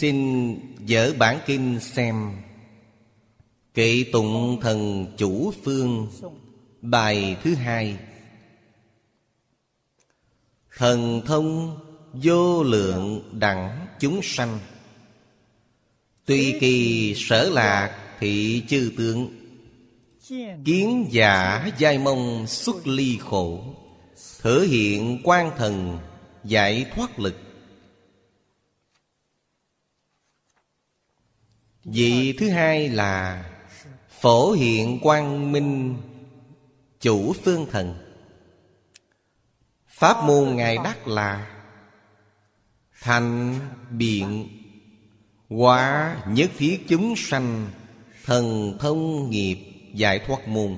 [0.00, 2.32] xin dở bản kinh xem.
[3.74, 6.08] Kệ tụng thần chủ phương.
[6.82, 7.98] Bài thứ hai.
[10.76, 11.78] Thần thông
[12.12, 14.58] vô lượng đẳng chúng sanh.
[16.26, 19.28] Tùy kỳ sở lạc thị chư tướng.
[20.64, 23.64] Kiến giả giai mông xuất ly khổ.
[24.42, 25.98] Thể hiện quan thần
[26.44, 27.45] giải thoát lực.
[31.86, 33.44] Vị thứ hai là
[34.08, 35.96] Phổ hiện quang minh
[37.00, 37.94] Chủ phương thần.
[39.86, 41.60] Pháp môn Ngài đắc là
[43.00, 43.58] Thành
[43.90, 44.48] biện
[45.48, 47.70] Quả nhất thiết chúng sanh
[48.24, 49.58] Thần thông nghiệp
[49.94, 50.76] giải thoát môn.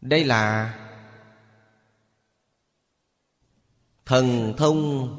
[0.00, 0.74] Đây là
[4.06, 5.10] Thần thông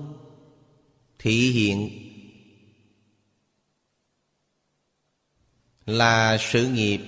[1.20, 2.02] thị hiện.
[5.86, 7.00] Là sự nghiệp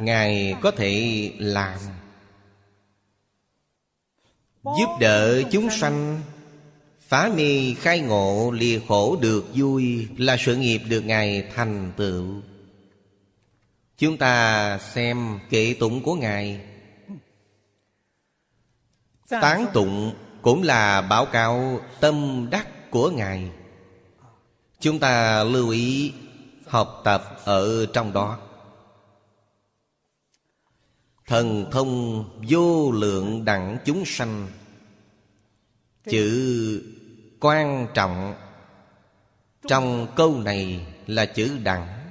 [0.00, 1.78] Ngài có thể làm,
[4.64, 6.22] Giúp đỡ chúng sanh,
[7.00, 12.42] Phá mê khai ngộ lìa khổ được vui Là sự nghiệp được Ngài thành tựu.
[13.98, 16.60] Chúng ta xem kệ tụng của Ngài.
[19.28, 20.14] Tán tụng
[20.46, 23.50] cũng là báo cáo tâm đắc của Ngài.
[24.80, 26.12] Chúng ta lưu ý,
[26.66, 28.38] học tập ở trong đó.
[31.26, 34.48] Thần thông vô lượng đẳng chúng sanh,
[36.04, 36.82] Chữ
[37.40, 38.34] quan trọng.
[39.68, 42.10] Trong câu này là chữ đẳng.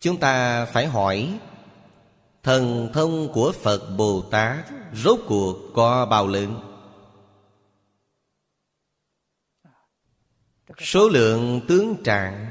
[0.00, 1.38] Chúng ta phải hỏi
[2.44, 6.60] Thần thông của Phật Bồ Tát Rốt cuộc có bao lớn?
[10.78, 12.50] Số lượng tướng trạng.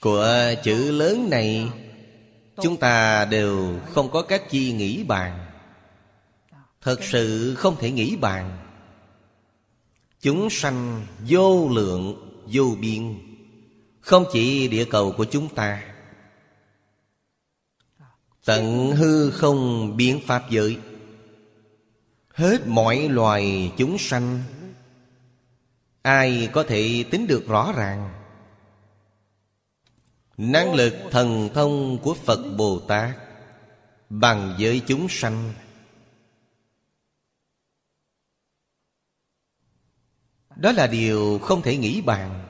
[0.00, 1.72] Của chữ lớn này,
[2.62, 5.46] Chúng ta đều không có cách chi nghĩ bàn.
[6.80, 8.58] Thật sự không thể nghĩ bàn.
[10.20, 13.27] Chúng sanh vô lượng, vô biên.
[14.08, 15.94] Không chỉ địa cầu của chúng ta.
[18.44, 20.78] Tận hư không biến pháp giới.
[22.34, 24.42] Hết mọi loài chúng sanh,
[26.02, 28.22] Ai có thể tính được rõ ràng.
[30.36, 33.16] Năng lực thần thông của Phật Bồ Tát
[34.08, 35.54] Bằng với chúng sanh.
[40.56, 42.47] Đó là điều không thể nghĩ bàn.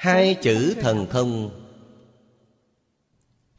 [0.00, 1.50] Hai chữ thần thông.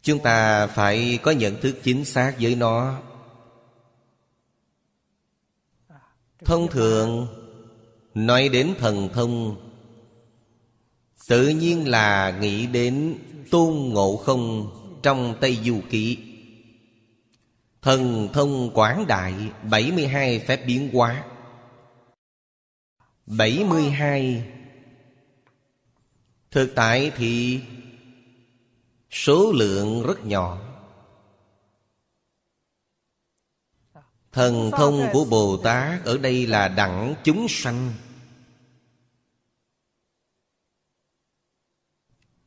[0.02, 3.02] Chúng ta phải có nhận thức chính xác với nó.
[6.46, 7.28] Thông thường,
[8.14, 9.56] Nói đến thần thông,
[11.28, 13.18] Tự nhiên là nghĩ đến
[13.52, 14.72] Tôn Ngộ Không
[15.04, 16.18] Trong Tây Du Ký.
[17.82, 19.34] Thần thông quảng đại
[19.70, 21.24] 72 phép biến hóa.
[23.26, 24.44] 72
[26.52, 27.62] Thực tại thì
[29.12, 30.62] Số lượng rất nhỏ.
[34.32, 37.94] Thần thông của Bồ Tát Ở đây là đẳng chúng sanh.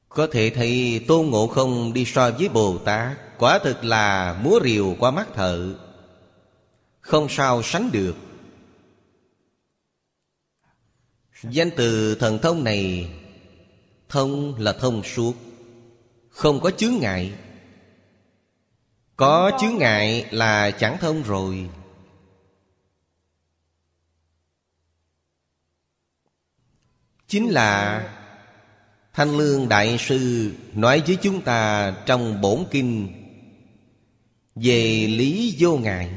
[0.09, 4.61] Có thể thấy Tôn Ngộ Không đi so với Bồ Tát, Quả thực là múa
[4.65, 5.75] rìu qua mắt thợ.
[7.01, 8.17] Không sao sánh được.
[11.43, 13.11] Danh từ thần thông này
[14.15, 15.35] Thông là thông suốt.
[16.31, 17.33] Không có chướng ngại.
[19.17, 21.71] Có chướng ngại là chẳng thông rồi.
[27.29, 28.03] Chính là
[29.13, 33.09] Thanh Lương Đại Sư nói với chúng ta trong bổn kinh
[34.55, 36.11] Về lý vô ngại.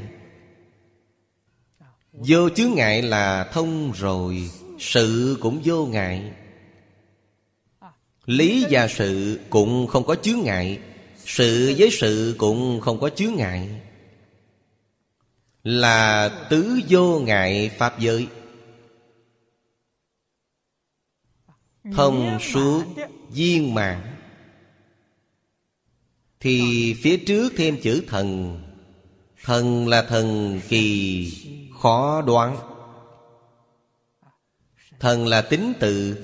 [2.12, 6.32] Vô chướng ngại là thông rồi, Sự cũng vô ngại.
[8.28, 10.78] Lý và sự cũng không có chướng ngại,
[11.28, 13.80] Sự với sự cũng không có chướng ngại.
[15.62, 18.26] Là tứ vô ngại Pháp giới.
[21.92, 22.84] Thông suốt
[23.30, 24.16] viên mãn.
[26.40, 28.60] Thì phía trước thêm chữ thần.
[29.44, 31.32] Thần là thần kỳ
[31.80, 32.56] khó đoán.
[35.00, 36.16] Thần là tính tự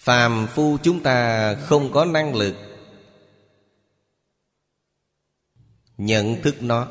[0.00, 2.54] Phàm phu chúng ta không có năng lực.
[5.96, 6.88] Nhận thức nó.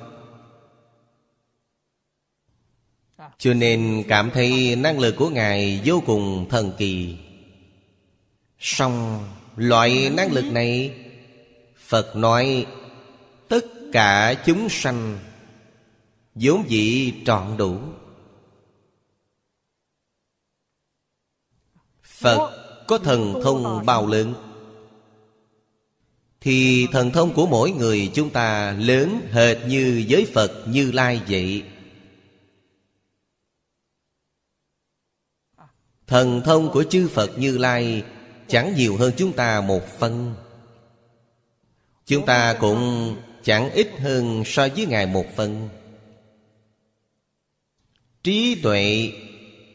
[3.37, 7.17] Cho nên cảm thấy năng lực của Ngài vô cùng thần kỳ.
[8.59, 10.97] Song loại năng lực này,
[11.77, 12.65] Phật nói,
[13.47, 15.19] Tất cả chúng sanh
[16.35, 17.79] vốn dĩ trọn đủ.
[22.03, 22.58] Phật
[22.89, 24.33] có thần thông bao lớn.
[26.41, 31.21] Thì thần thông của mỗi người chúng ta lớn hệt như giới Phật Như Lai
[31.29, 31.63] vậy.
[36.07, 38.03] Thần thông của chư Phật Như Lai
[38.47, 40.35] Chẳng nhiều hơn chúng ta một phân.
[42.05, 45.69] Chúng ta cũng chẳng ít hơn so với Ngài một phân.
[48.23, 49.11] Trí tuệ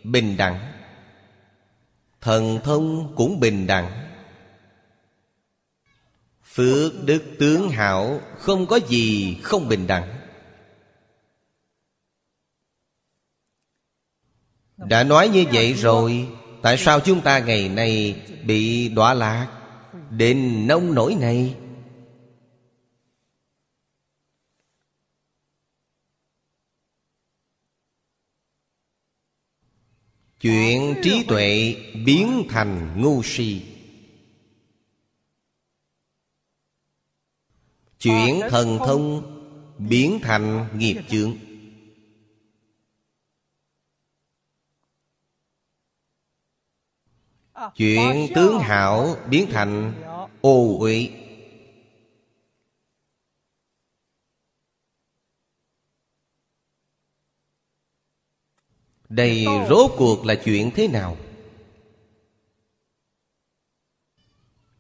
[0.05, 0.74] bình đẳng.
[2.25, 3.91] Thần thông cũng bình đẳng.
[6.55, 10.19] Phước đức tướng hảo Không có gì không bình đẳng.
[14.77, 16.29] Đã nói như vậy rồi,
[16.63, 19.49] Tại sao chúng ta ngày nay Bị đọa lạc?
[20.11, 21.55] Đến nông nổi này
[30.45, 33.63] Chuyện trí tuệ biến thành ngu si.
[37.99, 39.23] Chuyện thần thông
[39.79, 41.37] biến thành nghiệp chướng.
[47.77, 49.93] Chuyện tướng hảo biến thành
[50.41, 51.11] ô uy
[59.15, 61.17] Đây rốt cuộc là chuyện thế nào?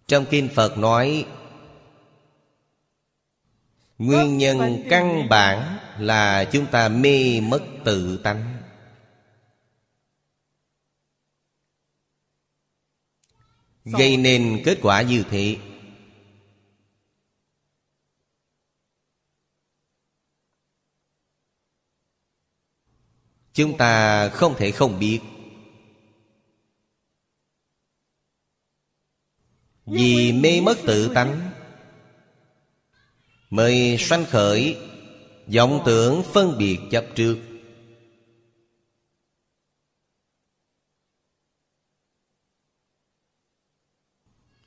[0.06, 1.26] Trong Kinh Phật nói
[3.98, 8.56] Nguyên nhân căn bản là chúng ta mê mất tự tánh.
[13.84, 15.56] Gây nên kết quả như thế
[23.54, 25.20] Chúng ta không thể không biết.
[29.86, 31.50] Vì mê mất tự tánh,
[33.50, 34.76] Mới sanh khởi
[35.54, 37.38] vọng tưởng phân biệt chấp trước.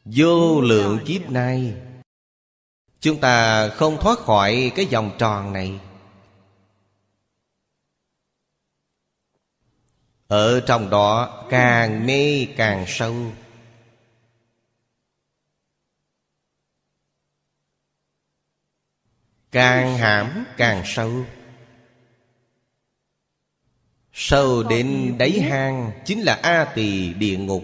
[0.05, 1.75] Vô lượng kiếp nay,
[2.99, 5.79] Chúng ta không thoát khỏi cái vòng tròn này.
[10.27, 13.15] Ở trong đó càng mê càng sâu.
[19.51, 21.25] Càng hãm càng sâu.
[24.13, 27.63] Sâu đến đáy hang Chính là A tỳ địa ngục.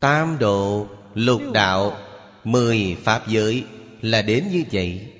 [0.00, 1.98] Tam độ lục đạo,
[2.44, 3.66] Mười pháp giới
[4.00, 5.12] là đến như vậy.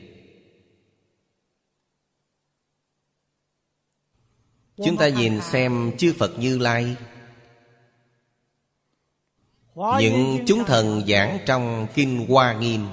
[4.85, 6.97] Chúng ta nhìn xem chư Phật Như Lai.
[9.75, 12.87] Những chúng thần giảng trong Kinh Hoa Nghiêm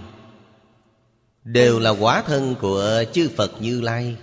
[1.43, 4.15] Đều là quả thân của chư Phật Như Lai.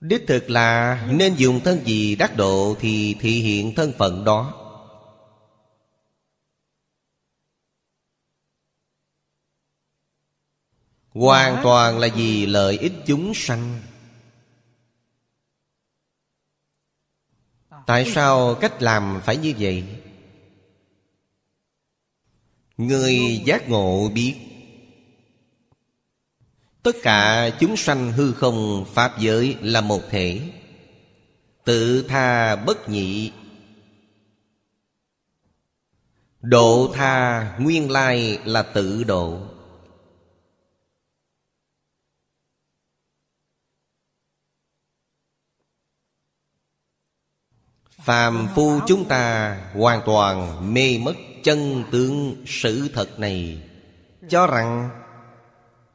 [0.00, 4.65] Đích thực là nên dùng thân gì đắc độ Thì thị hiện thân phận đó.
[11.16, 13.80] Hoàn toàn là vì lợi ích chúng sanh.
[17.86, 19.84] Tại sao cách làm phải như vậy?
[22.76, 24.36] Người giác ngộ biết.
[26.82, 30.40] Tất cả chúng sanh hư không Pháp giới là một thể.
[31.64, 33.32] Tự tha bất nhị.
[36.40, 39.55] Độ tha nguyên lai là tự độ.
[48.06, 53.62] Phàm phu chúng ta hoàn toàn mê mất chân tướng sự thật này.
[54.28, 54.90] Cho rằng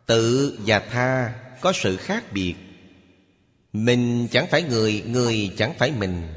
[0.06, 2.56] tự và tha có sự khác biệt.
[3.74, 6.28] Mình chẳng phải người người chẳng phải mình.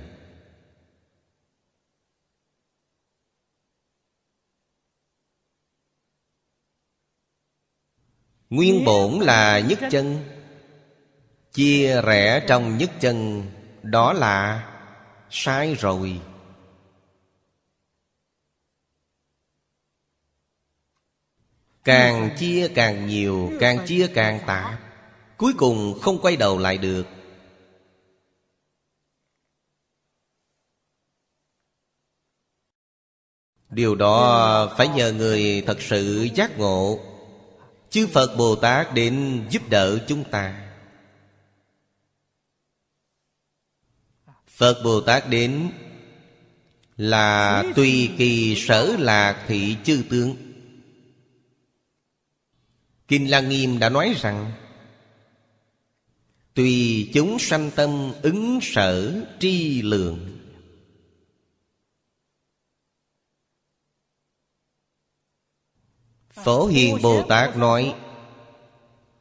[8.50, 10.19] Nguyên bổn là nhất chân,
[11.52, 13.47] chia rẽ trong nhất chân,
[13.83, 14.71] đó là
[15.31, 16.21] sai rồi.
[21.85, 24.81] Càng chia càng nhiều, càng chia càng tạp
[25.37, 27.07] cuối cùng không quay đầu lại được.
[33.71, 36.99] Điều đó phải nhờ người thật sự giác ngộ.
[37.90, 40.63] Chư phật bồ tát đến giúp đỡ chúng ta.
[44.64, 45.71] Phật bồ tát đến
[46.97, 50.37] là tùy kỳ sở lạc thị chư tướng.
[53.09, 54.52] Kinh lăng nghiêm đã nói rằng,
[56.54, 60.38] tùy chúng sanh tâm ứng sở tri lượng
[66.30, 67.94] Phổ Hiền Bồ Tát nói,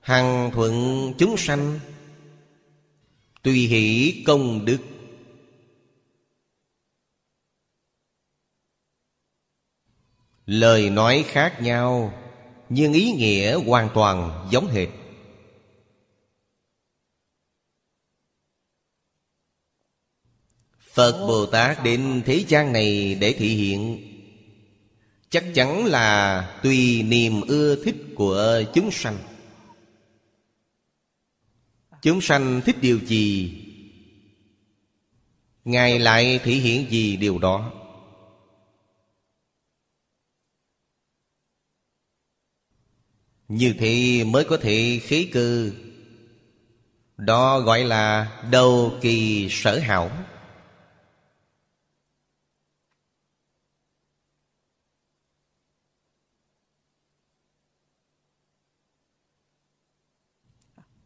[0.02, 0.74] Hằng thuận
[1.18, 1.80] chúng sanh,
[3.42, 4.93] Tùy hỷ công đức.
[10.46, 12.14] Lời nói khác nhau,
[12.70, 14.90] Nhưng ý nghĩa hoàn toàn giống hệt.
[20.94, 24.10] Phật Bồ Tát đến thế gian này để thị hiện.
[25.30, 29.18] Chắc chắn là tùy niềm ưa thích của chúng sanh.
[32.02, 33.54] Chúng sanh thích điều gì?
[35.66, 37.83] Ngài lại thể hiện gì điều đó.
[43.48, 45.70] Như thế mới có thể khế cơ.
[47.18, 50.12] Đó gọi là đầu kỳ sở hảo.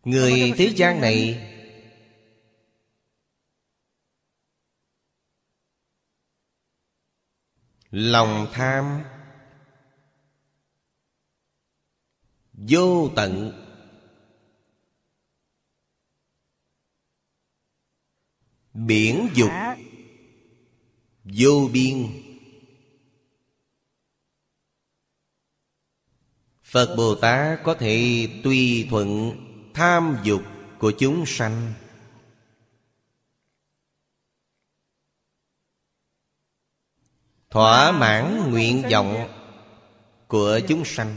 [0.04, 1.48] Người thế gian này
[7.92, 9.04] Lòng tham
[12.58, 13.64] Vô tận.
[18.74, 19.50] Biển dục.
[21.24, 22.08] Vô biên.
[26.64, 29.32] Phật Bồ Tát có thể tùy thuận
[29.74, 30.42] tham dục
[30.80, 31.74] của chúng sanh.
[37.50, 39.28] Thỏa mãn nguyện vọng
[40.28, 41.16] của chúng sanh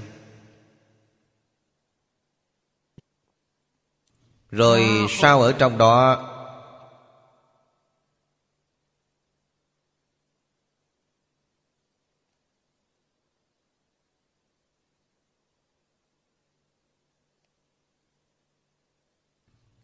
[4.50, 6.26] rồi sao ở trong đó?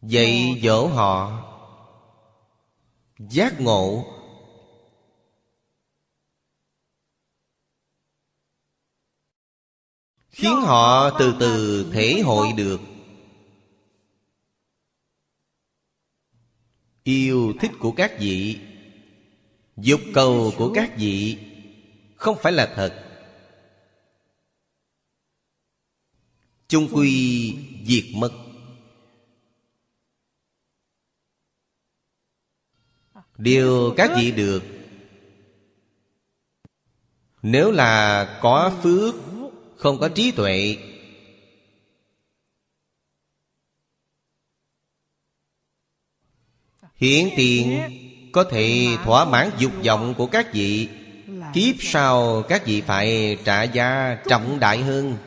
[0.01, 1.43] Dạy dỗ họ.
[3.19, 4.05] Giác ngộ.
[10.29, 12.79] Khiến họ từ từ thể hội được
[17.07, 18.59] Yêu thích của các vị.
[19.77, 21.37] Dục cầu của các vị
[22.15, 23.03] Không phải là thật.
[26.67, 28.31] Chung quy diệt mất.
[33.37, 34.63] Điều các vị được,
[37.41, 39.15] Nếu là có phước,
[39.77, 40.77] Không có trí tuệ
[46.97, 47.81] Hiện tiền
[48.33, 50.89] Có thể thỏa mãn dục vọng của các vị.
[51.53, 55.17] Kiếp sau các vị phải trả giá trọng đại hơn.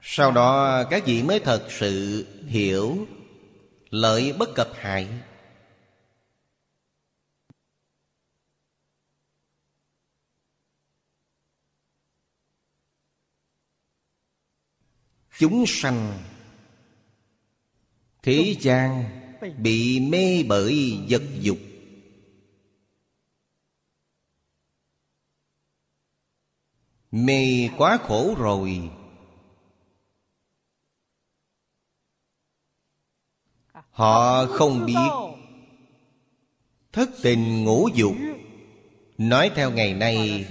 [0.00, 3.06] Sau đó các vị mới thật sự hiểu
[3.90, 5.08] Lợi bất cập hại.
[15.38, 16.18] Chúng sanh
[18.22, 19.04] Thế gian
[19.58, 21.58] Bị mê bởi vật dục.
[27.10, 28.90] Mê quá khổ rồi.
[33.90, 35.10] Họ không biết
[36.92, 38.14] Thất tình ngũ dục.
[39.18, 40.46] Nói theo ngày nay,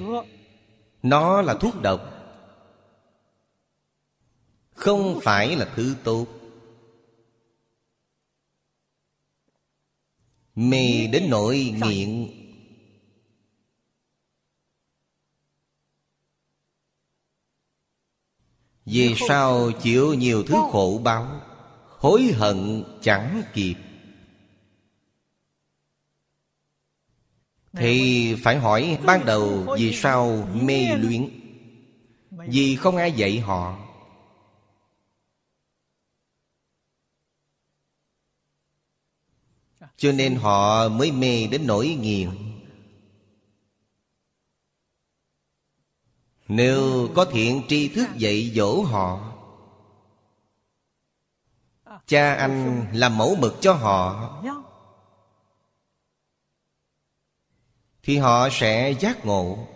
[1.03, 2.01] Nó là thuốc độc,
[4.73, 6.38] Không phải là thứ tốt.
[10.59, 12.27] Mê đến nỗi nghiện
[18.85, 21.41] Vì sao chịu nhiều thứ khổ báo,
[21.87, 23.75] Hối hận chẳng kịp.
[27.73, 31.29] Thì phải hỏi ban đầu vì sao mê luyện
[32.31, 33.88] Vì không ai dạy họ.
[39.97, 42.29] Cho nên họ mới mê đến nỗi nghiền
[46.47, 49.35] Nếu có thiện tri thức dạy dỗ họ,
[52.05, 54.33] Cha anh làm mẫu mực cho họ,
[58.03, 59.67] Thì họ sẽ giác ngộ.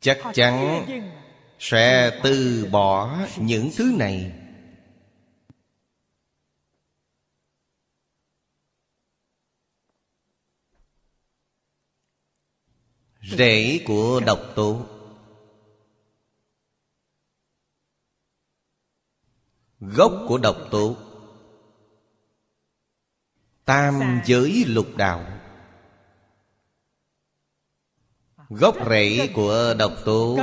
[0.00, 0.86] Chắc chắn
[1.60, 4.32] sẽ từ bỏ những thứ này.
[13.22, 14.86] Rễ của độc tố.
[19.80, 20.96] Gốc của độc tố.
[23.64, 25.40] Tam giới lục đạo.
[28.48, 30.38] Gốc rễ của độc tố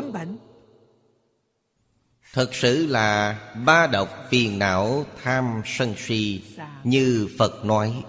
[2.34, 6.44] Thật sự là ba độc phiền não tham sân si
[6.84, 8.04] Như Phật nói.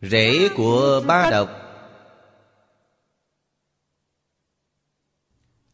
[0.00, 1.50] Rễ của ba độc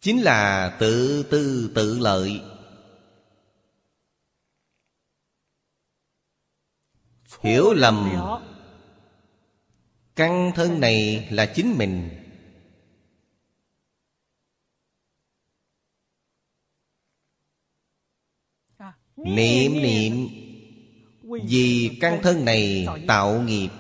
[0.00, 2.42] Chính là tự tư tự lợi
[7.44, 8.11] Hiểu lầm.
[10.16, 12.09] Căn thân này là chính mình.
[19.16, 20.28] Niệm niệm
[21.22, 23.70] Vì căn thân này tạo nghiệp.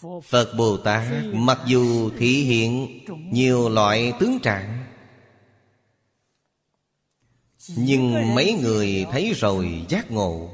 [0.00, 3.00] Phật Bồ Tát, mặc dù thể hiện
[3.32, 4.84] nhiều loại tướng trạng,
[7.68, 10.50] Nhưng mấy người thấy rồi giác ngộ.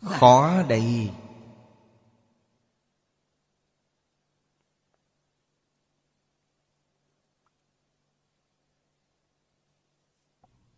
[0.00, 1.10] Khó đây.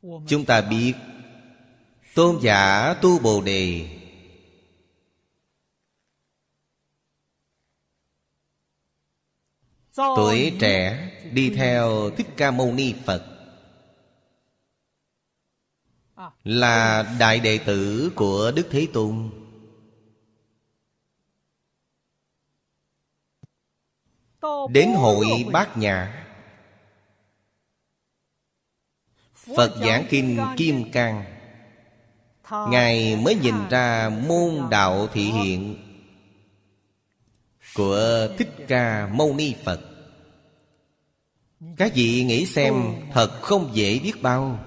[0.02, 0.94] Chúng ta biết,
[2.14, 3.95] Tôn giả tu Bồ Đề
[9.96, 13.36] Tuổi trẻ đi theo Thích Ca Mâu Ni Phật
[16.44, 19.30] Là đại đệ tử của Đức Thế Tôn.
[24.70, 26.26] Đến hội bát nhã,
[29.56, 31.24] Phật giảng kinh Kim Cang,
[32.50, 35.76] Ngài mới nhìn ra môn đạo thị hiện
[37.74, 39.80] của Thích Ca Mâu Ni Phật.
[41.76, 42.74] Các vị nghĩ xem,
[43.12, 44.58] thật không dễ biết bao.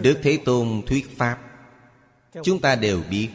[0.00, 1.38] Đức Thế Tôn thuyết Pháp,
[2.44, 3.30] Chúng ta đều biết.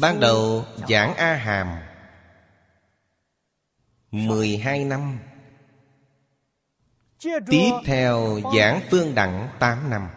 [0.00, 1.78] Ban đầu, giảng A Hàm
[4.10, 5.18] 12 năm.
[7.46, 10.08] Tiếp theo, giảng phương đẳng 8 năm.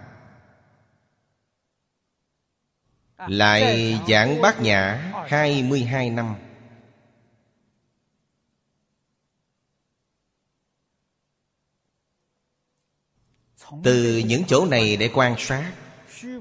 [3.27, 6.35] Lại giảng bát nhã 22 năm.
[13.83, 15.71] Từ những chỗ này để quan sát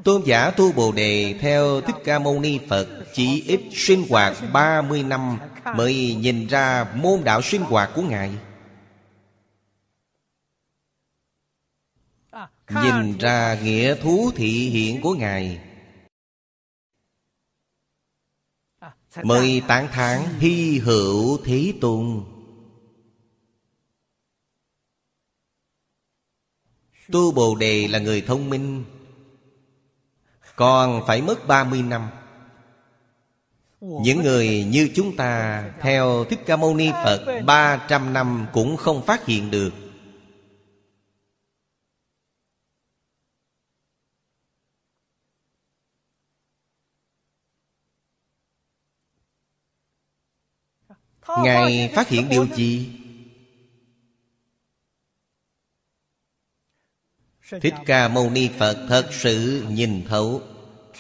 [0.05, 4.37] Tôn giả Tu Bồ Đề theo Thích Ca Mâu Ni Phật Chỉ ít sinh hoạt
[4.53, 5.39] 30 năm
[5.77, 8.31] Mới nhìn ra môn đạo sinh hoạt của Ngài.
[12.71, 15.59] Nhìn ra nghĩa thú thị hiện của Ngài
[19.23, 22.25] Mời tán thán hy hữu Thế Tôn
[27.13, 28.85] Tu Bồ Đề là người thông minh
[30.57, 32.11] Còn phải mất 30 năm.
[33.81, 39.07] Những người như chúng ta Theo Thích Ca Mâu Ni Phật 300 năm cũng không
[39.07, 39.71] phát hiện được
[51.39, 52.91] Ngài phát hiện điều gì?
[57.61, 60.43] Thích Ca Mâu Ni Phật thật sự nhìn thấu,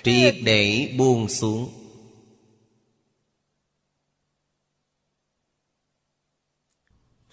[0.02, 1.72] Triệt để buông xuống.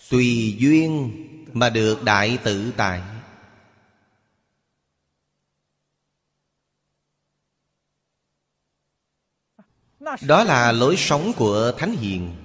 [0.09, 1.11] Tùy duyên
[1.53, 3.01] mà được đại tự tại.
[10.27, 12.35] Đó là lối sống của Thánh Hiền.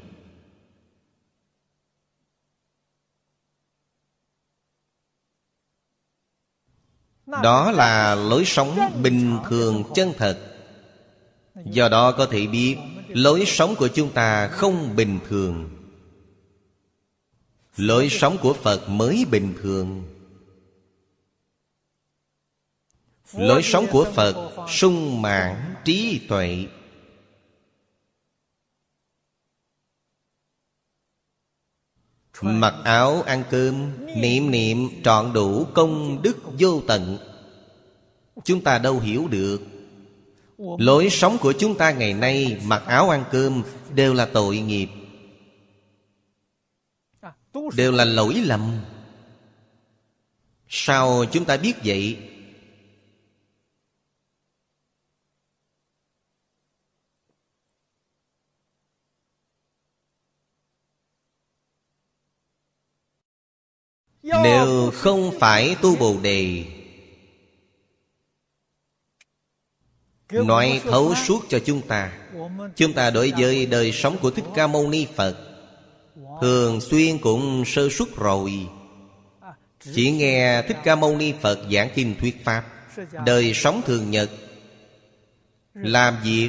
[7.27, 10.39] Đó là lối sống bình thường chân thật.
[11.65, 12.77] Do đó có thể biết,
[13.15, 15.71] Lối sống của chúng ta không bình thường.
[17.77, 20.03] Lối sống của Phật mới bình thường.
[23.33, 26.67] Lối sống của Phật sung mãn trí tuệ.
[32.45, 33.75] Mặc áo ăn cơm,
[34.17, 37.19] Niệm niệm, trọn đủ công đức vô tận.
[38.45, 39.63] Chúng ta đâu hiểu được.
[40.59, 43.63] Lối sống của chúng ta ngày nay Mặc áo ăn cơm
[43.95, 44.89] Đều là tội nghiệp.
[47.77, 48.61] Đều là lỗi lầm.
[50.69, 52.19] Sao chúng ta biết vậy?
[64.45, 66.65] Nếu không phải tu Bồ Đề,
[70.33, 72.13] Nói thấu suốt cho chúng ta
[72.77, 75.37] Chúng ta đối với đời sống của Thích Ca Mâu Ni Phật,
[76.41, 78.53] Thường xuyên cũng sơ suất rồi.
[79.95, 82.65] Chỉ nghe Thích Ca Mâu Ni Phật giảng kinh thuyết Pháp,
[83.27, 84.31] Đời sống thường nhật,
[85.75, 86.49] Làm việc,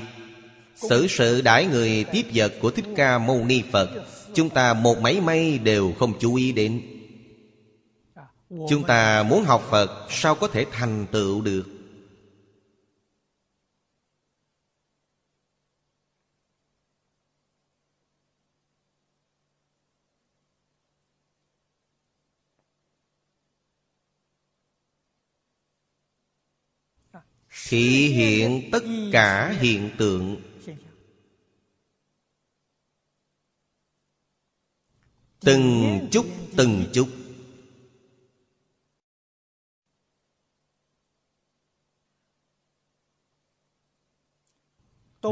[0.75, 3.89] Xử sự đãi người tiếp vật của Thích Ca Mâu Ni Phật,
[4.33, 6.81] Chúng ta một máy may đều không chú ý đến.
[8.49, 11.75] Chúng ta muốn học Phật, Sao có thể thành tựu được?
[27.67, 30.41] Thị hiện tất cả hiện tượng.
[35.39, 36.25] Từng chút
[36.57, 37.07] từng chút.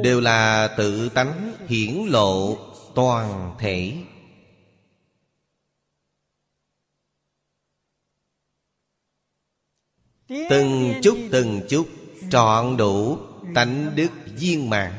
[0.04, 2.58] Đều là tự tánh hiển lộ
[2.96, 3.94] toàn thể.
[10.50, 11.88] Từng chút từng chút
[12.30, 13.18] Trọn đủ
[13.56, 14.94] tánh đức viên mãn.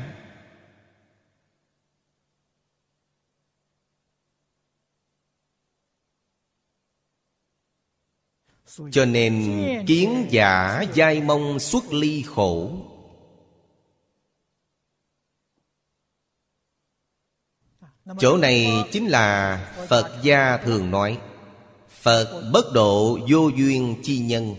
[8.91, 12.71] Cho nên kiến giả giai mong xuất ly khổ
[18.05, 19.57] Chỗ này chính là
[19.89, 21.19] Phật gia thường nói,
[21.89, 24.55] Phật bất độ vô duyên chi nhân.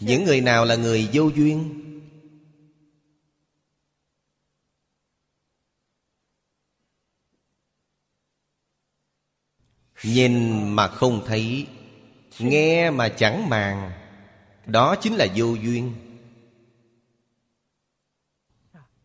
[0.00, 1.78] Những người nào là người vô duyên?
[10.02, 11.66] Nhìn mà không thấy,
[12.38, 13.92] nghe mà chẳng màng,
[14.66, 15.94] đó chính là vô duyên.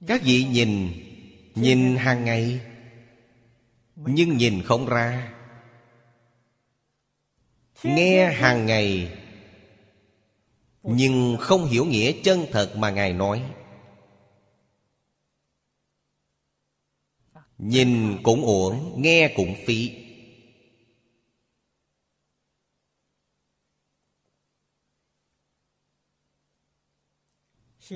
[0.07, 1.06] Các vị nhìn
[1.57, 2.61] nhìn hàng ngày,
[3.95, 5.33] nhưng nhìn không ra.
[7.83, 9.17] Nghe hàng ngày,
[10.83, 13.43] nhưng không hiểu nghĩa chân thật mà ngài nói.
[17.57, 20.03] Nhìn cũng uổng, nghe cũng phí.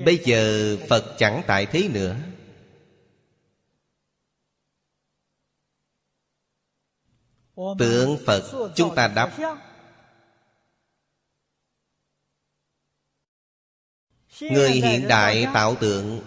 [0.04, 2.16] Bây giờ phật chẳng tại thế nữa.
[7.78, 9.32] Tượng phật, chúng ta đắp
[14.40, 16.20] Người hiện đại tạo tượng.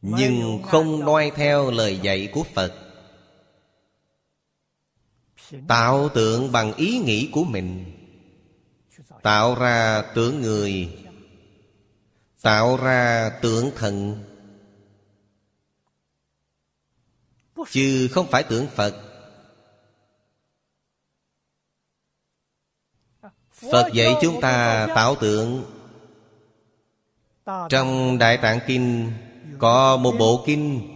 [0.00, 2.74] Nhưng không noi theo lời dạy của Phật.
[5.68, 7.84] Tạo tượng bằng ý nghĩ của mình.
[9.22, 10.98] Tạo ra tượng người.
[12.42, 14.24] Tạo ra tượng thần.
[17.70, 18.94] Chứ không phải tượng Phật.
[23.52, 25.64] Phật dạy chúng ta tạo tượng.
[27.68, 29.12] Trong Đại Tạng Kinh
[29.58, 30.94] Có một bộ kinh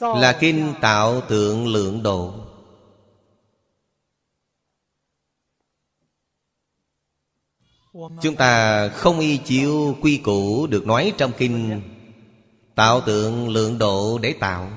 [0.00, 2.34] Là kinh tạo tượng lượng độ.
[8.22, 11.82] Chúng ta không y chiếu quy củ được nói trong kinh
[12.74, 14.70] Tạo tượng lượng độ để tạo.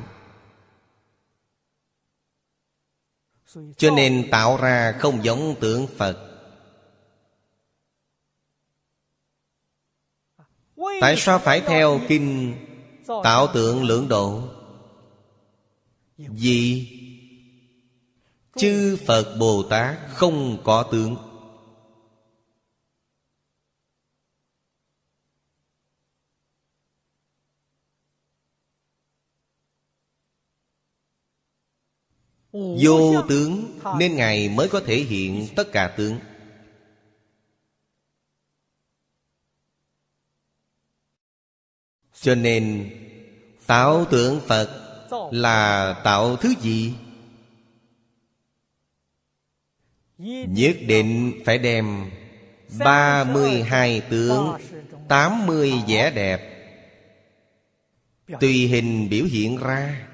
[3.78, 6.18] Cho nên tạo ra không giống tượng Phật.
[11.02, 12.56] Tại sao phải theo kinh
[13.24, 14.42] Tạo tượng lượng độ?
[16.18, 16.88] Vì
[18.56, 21.16] Chư Phật Bồ Tát không có tướng
[32.56, 36.20] Vô tướng Nên Ngài mới có thể hiện tất cả tướng.
[42.14, 42.90] Cho nên
[43.66, 44.82] Tạo tượng Phật
[45.32, 46.94] Là tạo thứ gì?
[50.48, 52.12] Nhất định phải đem
[52.80, 54.54] ba mươi hai tướng
[55.08, 56.52] tám mươi vẻ đẹp
[58.40, 60.08] Tùy hình biểu hiện ra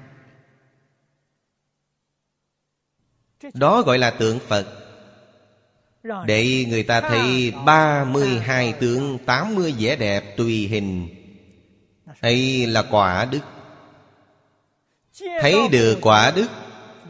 [3.54, 4.66] Đó gọi là tượng Phật.
[6.26, 11.08] Để người ta thấy ba mươi hai tướng tám mươi vẻ đẹp tùy hình.
[12.20, 13.40] Ấy là quả đức.
[15.40, 16.46] Thấy được quả đức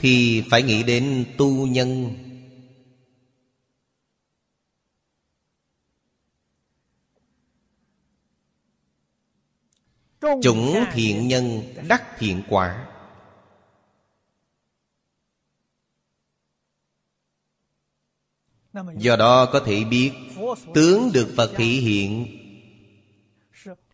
[0.01, 2.15] thì phải nghĩ đến tu nhân.
[10.43, 12.87] Chủng thiện nhân đắc thiện quả
[18.97, 20.13] do đó có thể biết,
[20.75, 22.27] tướng được phật thị hiện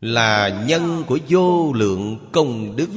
[0.01, 2.89] là nhân của vô lượng công đức.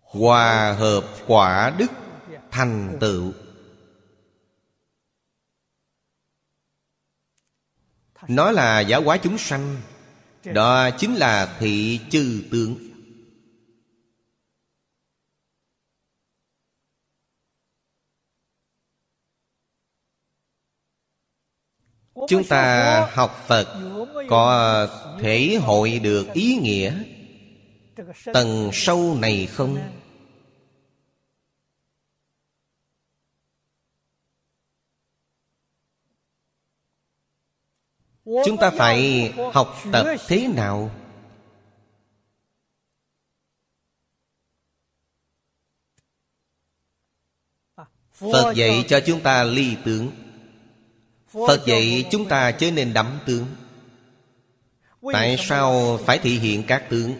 [0.00, 1.90] Hòa hợp quả đức
[2.50, 3.32] thành tựu.
[8.28, 9.76] Nó là giả hóa chúng sanh,
[10.44, 12.91] đó chính là thị chư tướng.
[22.28, 23.68] Chúng ta học phật
[24.28, 24.86] có
[25.20, 27.02] thể hội được ý nghĩa.
[28.24, 29.78] Tầng sâu này không?
[38.24, 40.90] chúng ta phải học tập thế nào?
[48.12, 50.10] Phật dạy cho chúng ta ly tướng
[51.32, 53.46] Phật dạy chúng ta chớ nên đắm tướng.
[55.12, 57.14] Tại sao phải thị hiện các tướng?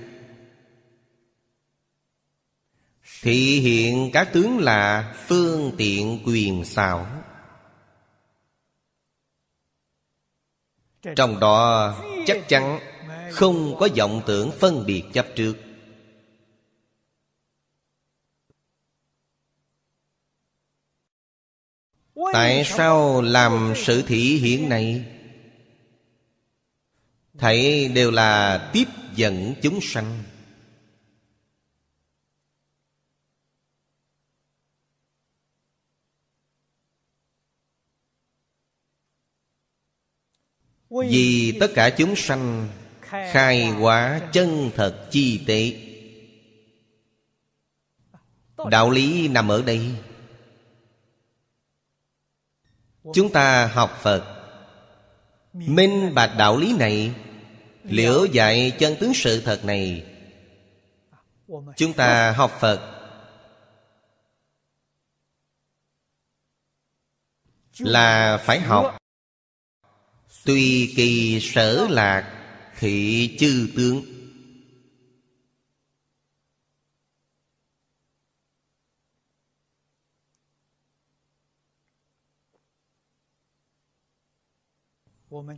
[3.22, 7.06] Thị hiện các tướng là phương tiện quyền xảo.
[11.16, 11.94] Trong đó,
[12.26, 12.78] chắc chắn
[13.30, 15.54] không có vọng tưởng phân biệt chấp trước.
[22.32, 25.04] Tại sao làm sự thị hiện này?
[27.38, 30.22] Thảy đều là tiếp dẫn chúng sanh.
[40.90, 42.68] Vì tất cả chúng sanh
[43.12, 45.72] Khai hóa chân thật chi tế.
[48.70, 49.90] Đạo lý nằm ở đây.
[53.14, 54.24] Chúng ta học Phật.
[55.52, 57.14] Minh bạch đạo lý này
[57.84, 60.04] Liễu dạy chân tướng sự thật này?
[61.76, 62.98] Chúng ta học Phật.
[67.78, 68.96] Là phải học.
[70.44, 72.38] Tùy kỳ sở lạc
[72.78, 74.11] Thị chư tướng.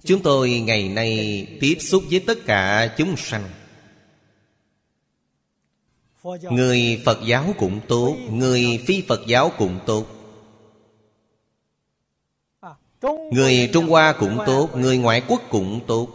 [0.05, 3.51] Chúng tôi ngày nay tiếp xúc với tất cả chúng sanh.
[6.51, 10.07] Người Phật giáo cũng tốt, Người phi Phật giáo cũng tốt.
[13.33, 16.09] Người Trung Hoa cũng tốt, Người ngoại quốc cũng tốt.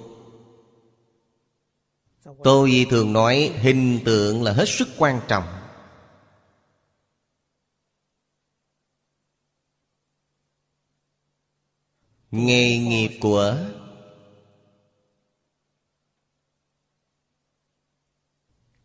[2.43, 5.58] Tôi thường nói hình tượng là hết sức quan trọng.
[12.31, 13.57] Nghề nghiệp của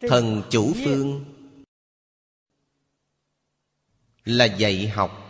[0.00, 1.24] Thần chủ phương
[4.24, 5.20] Là dạy học.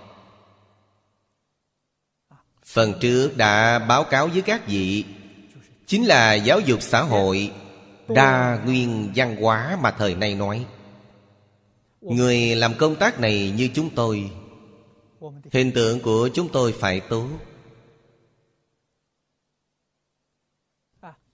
[2.64, 5.04] Phần trước đã báo cáo với các vị,
[5.86, 7.52] Chính là giáo dục xã hội
[8.08, 10.66] Đa nguyên văn hóa mà thời nay nói.
[12.00, 14.30] Người làm công tác này như chúng tôi,
[15.52, 17.28] Hình tượng của chúng tôi phải tốt.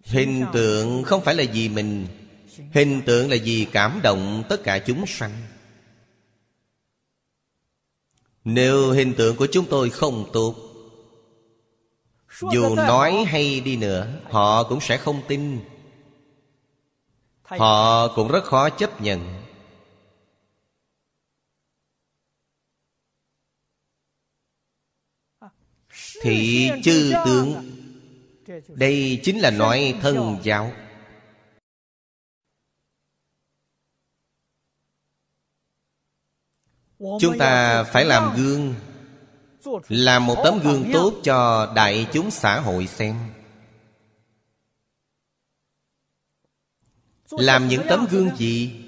[0.03, 2.07] Hình tượng không phải là gì mình,
[2.73, 5.33] Hình tượng là gì cảm động tất cả chúng sanh.
[8.45, 10.55] Nếu hình tượng của chúng tôi không tốt,
[12.53, 15.61] Dù nói hay đi nữa, Họ cũng sẽ không tin.
[17.43, 19.43] Họ cũng rất khó chấp nhận.
[26.23, 27.70] Thị chư tướng
[28.69, 30.73] đây chính là nói thân giáo.
[36.99, 38.75] Chúng ta phải làm gương,
[39.89, 43.17] Làm một tấm gương tốt cho đại chúng xã hội xem.
[47.31, 48.87] Làm những tấm gương gì?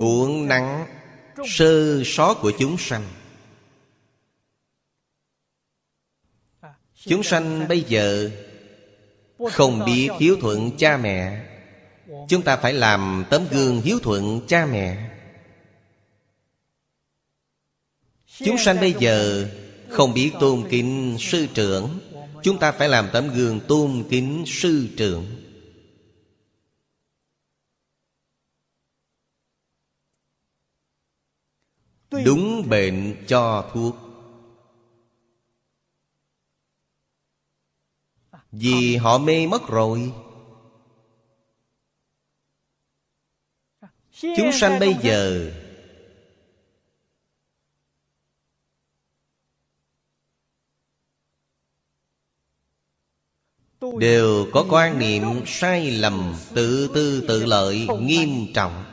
[0.00, 0.86] Uống nắng,
[1.46, 3.04] sơ sót của chúng sanh.
[7.06, 8.30] Chúng sanh bây giờ
[9.52, 11.46] Không biết hiếu thuận cha mẹ.
[12.28, 15.10] Chúng ta phải làm tấm gương hiếu thuận cha mẹ.
[18.38, 19.48] Chúng sanh bây giờ
[19.90, 21.98] Không biết tôn kính sư trưởng.
[22.42, 25.26] Chúng ta phải làm tấm gương tôn kính sư trưởng.
[32.24, 34.05] Đúng bệnh cho thuốc.
[38.58, 40.12] Vì họ mê mất rồi.
[44.20, 45.52] Chúng sanh bây giờ
[53.98, 58.84] Đều có quan niệm sai lầm Tự tư tự lợi nghiêm trọng.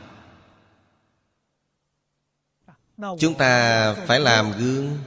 [2.96, 4.98] Chúng ta phải làm gương.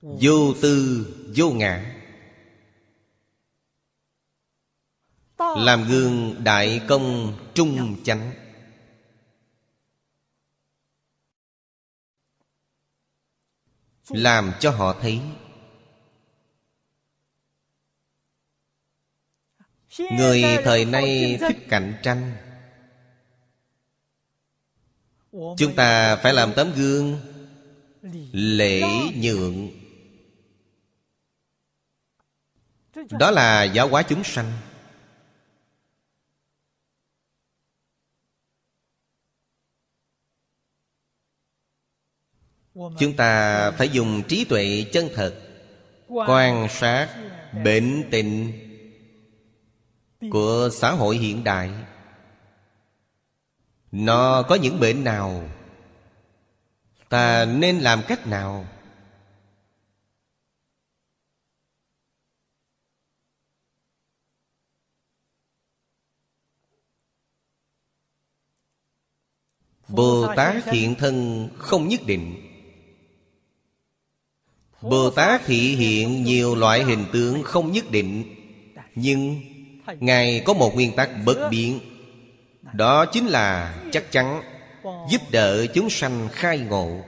[0.00, 1.95] Vô tư vô ngã
[5.38, 8.32] Làm gương đại công trung chánh.
[14.08, 15.20] Làm cho họ thấy.
[19.98, 22.36] Người thời nay thích cạnh tranh.
[25.32, 27.20] Chúng ta phải làm tấm gương
[28.32, 28.82] Lễ
[29.16, 29.70] nhượng.
[33.10, 34.52] Đó là giáo hóa chúng sanh.
[42.76, 45.34] Chúng ta phải dùng trí tuệ chân thật,
[46.08, 47.08] Quan sát
[47.64, 48.52] bệnh tình
[50.30, 51.70] Của xã hội hiện đại.
[53.92, 55.48] Nó có những bệnh nào?
[57.08, 58.66] Ta nên làm cách nào?
[69.88, 72.55] Bồ Tát hiện thân không nhất định.
[74.82, 78.24] Bồ Tát thị hiện nhiều loại hình tướng không nhất định,
[78.94, 79.40] Nhưng
[80.00, 81.80] Ngài có một nguyên tắc bất biến.
[82.72, 84.42] Đó chính là chắc chắn
[85.10, 87.00] Giúp đỡ chúng sanh khai ngộ.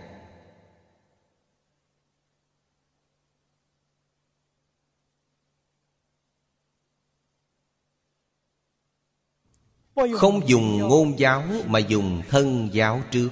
[10.15, 13.29] Không dùng ngôn giáo mà dùng thân giáo trước.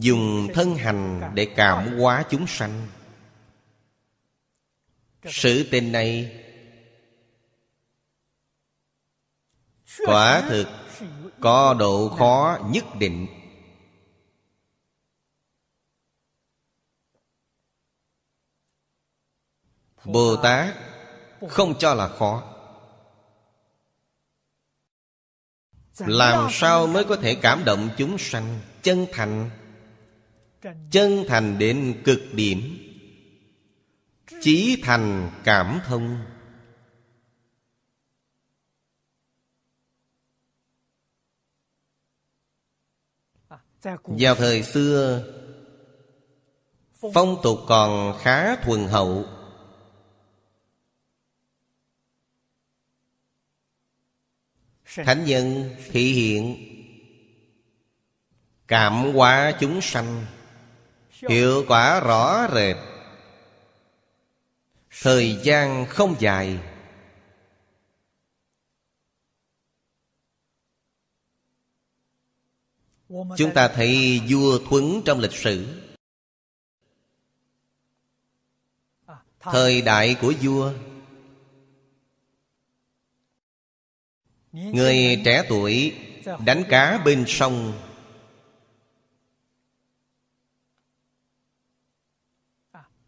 [0.00, 2.86] Dùng thân hành để cảm hóa chúng sanh.
[5.24, 6.40] Sự tình này
[10.06, 10.68] Quả thực
[11.40, 13.26] Có độ khó nhất định.
[20.04, 20.74] Bồ Tát
[21.48, 22.42] không cho là khó.
[25.98, 29.50] Làm sao mới có thể cảm động chúng sanh Chân thành?
[30.90, 32.78] Chân thành đến cực điểm
[34.40, 36.24] Chí thành cảm thông.
[44.04, 45.24] Vào thời xưa,
[47.14, 49.24] Phong tục còn khá thuần hậu.
[54.84, 56.70] Thánh nhân thị hiện,
[58.68, 60.26] Cảm hóa chúng sanh.
[61.28, 62.76] Hiệu quả rõ rệt.
[65.02, 66.58] Thời gian không dài.
[73.08, 75.82] Chúng ta thấy vua Thuấn trong lịch sử.
[79.40, 80.72] Thời đại của vua.
[84.52, 85.96] Người trẻ tuổi
[86.44, 87.72] đánh cá bên sông.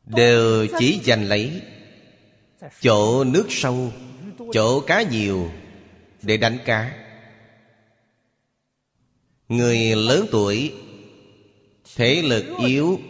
[0.07, 1.63] Đều chỉ giành lấy
[2.81, 3.93] Chỗ nước sâu,
[4.53, 5.51] Chỗ cá nhiều
[6.23, 6.93] Để đánh cá.
[9.49, 10.75] Người lớn tuổi
[11.97, 13.01] Thể lực yếu,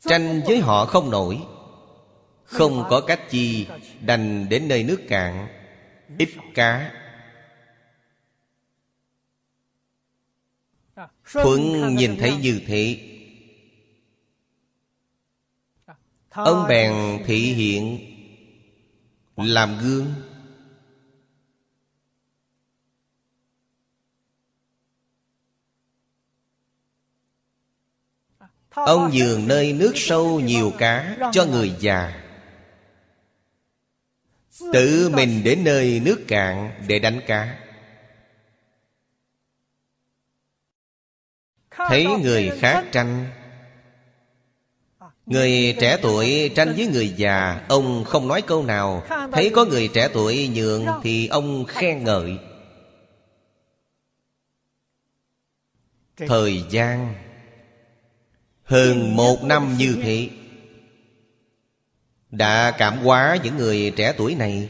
[0.00, 1.38] Tranh với họ không nổi,
[2.44, 3.66] Không có cách chi
[4.00, 5.48] Đành đến nơi nước cạn,
[6.18, 6.92] Ít cá.
[11.32, 13.15] Thuận nhìn thấy như thế
[16.36, 17.98] Ông bèn thị hiện
[19.36, 20.14] Làm gương.
[28.70, 32.22] Ông nhường nơi nước sâu nhiều cá cho người già.
[34.72, 37.58] Tự mình đến nơi nước cạn để đánh cá.
[41.70, 43.30] Thấy người khác tranh
[45.26, 49.02] Người trẻ tuổi tranh với người già, Ông không nói câu nào.
[49.32, 52.38] Thấy có người trẻ tuổi nhượng Thì ông khen ngợi.
[56.16, 57.14] Thời gian.
[58.62, 60.28] Hơn một năm như thế,
[62.30, 64.68] Đã cảm hóa những người trẻ tuổi này.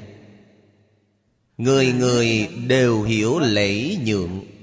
[1.59, 4.56] Người người đều hiểu lễ nhượng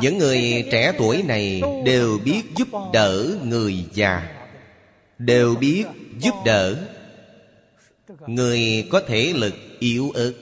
[0.00, 4.46] những người trẻ tuổi này đều biết giúp đỡ người già.
[5.18, 5.84] Đều biết
[6.18, 6.88] giúp đỡ
[8.26, 10.32] người có thể lực yếu ớt.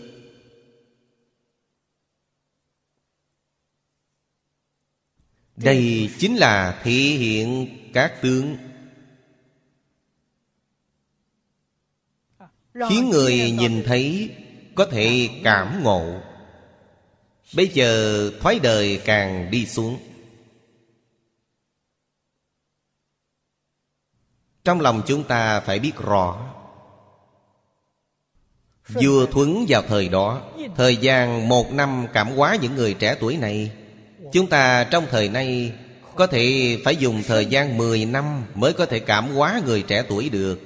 [5.56, 8.56] Đây chính là thể hiện các tướng.
[12.88, 14.30] Khiến người nhìn thấy
[14.74, 16.20] có thể cảm ngộ.
[17.54, 19.98] Bây giờ thoái đời càng đi xuống.
[24.64, 26.52] Trong lòng chúng ta phải biết rõ
[28.88, 30.42] Vua Thuấn vào thời đó
[30.76, 33.72] Thời gian một năm cảm hóa những người trẻ tuổi này
[34.32, 35.72] Chúng ta trong thời nay
[36.16, 40.02] Có thể phải dùng thời gian 10 năm Mới có thể cảm hóa người trẻ
[40.08, 40.60] tuổi được.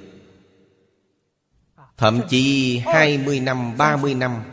[1.97, 4.43] Thậm chí 20 năm, 30 năm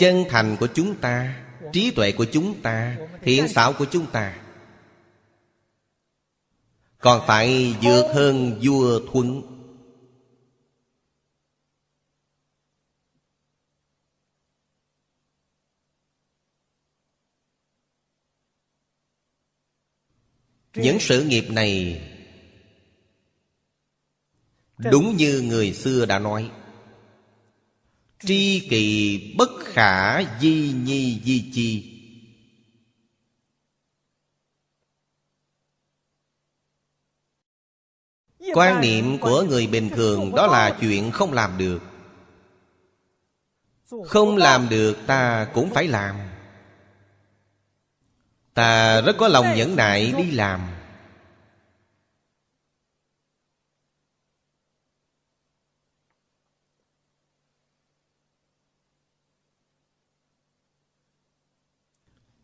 [0.00, 4.42] Chân thành của chúng ta, Trí tuệ của chúng ta, Thiện xảo của chúng ta.
[6.98, 9.42] Còn phải vượt hơn vua thuấn.
[20.74, 22.02] Những sự nghiệp này
[24.78, 26.50] Đúng như người xưa đã nói.
[28.20, 31.96] Tri kỳ bất khả di nhi di chi.
[38.54, 41.82] Quan niệm của người bình thường đó là chuyện không làm được.
[44.06, 46.16] Không làm được ta cũng phải làm.
[48.54, 50.60] Ta rất có lòng nhẫn nại đi làm.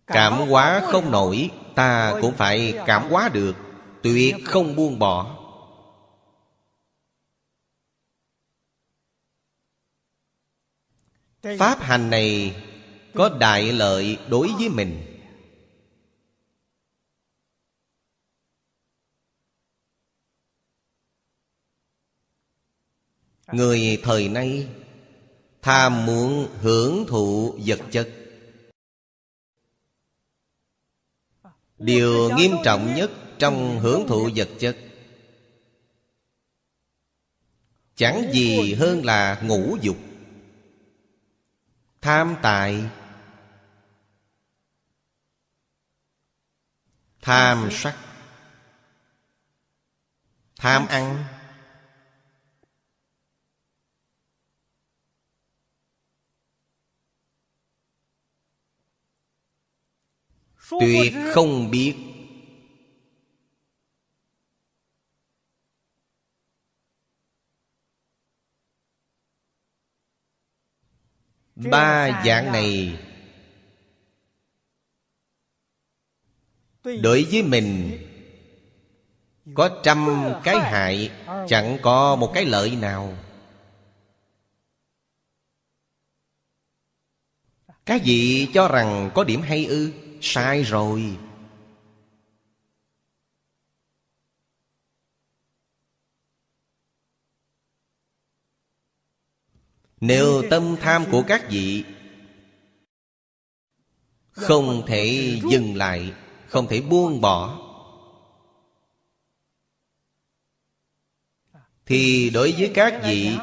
[0.06, 3.56] Cảm hóa không nổi Ta cũng phải cảm hóa được.
[4.02, 5.32] Tuyệt không buông bỏ.
[11.58, 12.56] Pháp hành này
[13.14, 15.12] Có đại lợi đối với mình.
[23.52, 24.68] Người thời nay
[25.62, 28.15] Tham muốn hưởng thụ vật chất
[31.78, 34.76] Điều nghiêm trọng nhất trong hưởng thụ vật chất.
[37.96, 39.96] Chẳng gì hơn là ngũ dục,
[42.00, 42.84] Tham tài,
[47.20, 47.96] Tham sắc,
[50.56, 51.35] Tham ăn.
[60.70, 61.94] Tuyệt không biết
[71.54, 72.98] Ba dạng này
[76.84, 77.98] Đối với mình
[79.54, 81.10] Có trăm cái hại
[81.48, 83.18] Chẳng có một cái lợi nào.
[87.86, 91.18] Các vị cho rằng có điểm hay ư Sai rồi.
[100.00, 101.84] Nếu tâm tham của các vị
[104.30, 106.12] Không thể dừng lại,
[106.46, 107.62] Không thể buông bỏ,
[111.86, 113.36] Thì đối với các vị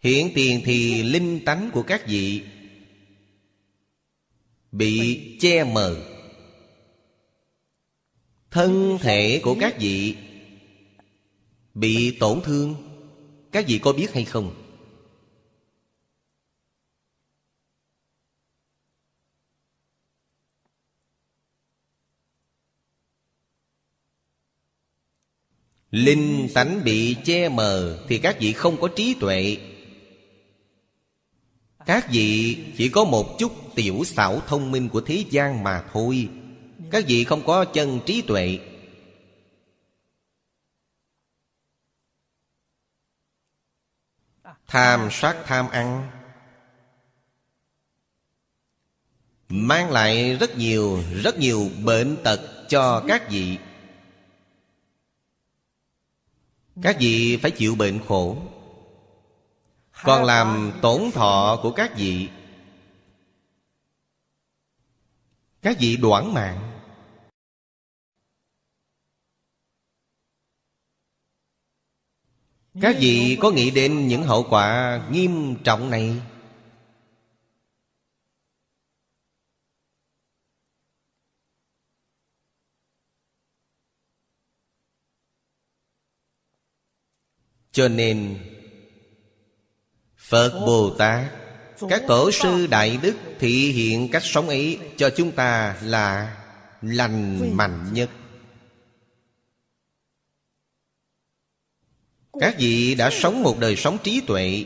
[0.00, 2.44] Hiện tiền thì linh tánh của các vị
[4.72, 5.96] Bị che mờ
[8.50, 10.16] Thân thể của các vị
[11.74, 12.74] Bị tổn thương,
[13.52, 14.54] Các vị có biết hay không?
[25.90, 29.56] Linh tánh bị che mờ Thì các vị không có trí tuệ
[31.86, 36.28] các vị chỉ có một chút tiểu xảo thông minh của thế gian mà thôi.
[36.90, 38.58] Các vị không có chân trí tuệ.
[44.66, 46.10] Tham sát tham ăn.
[49.48, 53.58] Mang lại rất nhiều, rất nhiều bệnh tật cho các vị.
[56.82, 58.36] Các vị phải chịu bệnh khổ.
[60.04, 62.28] Còn làm tổn thọ của các vị.
[65.62, 66.72] Các vị đoạn mạng.
[72.80, 76.22] Các vị có nghĩ đến những hậu quả nghiêm trọng này?
[87.72, 88.51] Cho nên
[90.32, 91.32] Phật Bồ Tát
[91.88, 96.36] Các tổ sư Đại Đức Thị hiện cách sống ấy Cho chúng ta là
[96.82, 98.10] lành mạnh nhất.
[102.40, 104.64] Các vị đã sống một đời sống trí tuệ.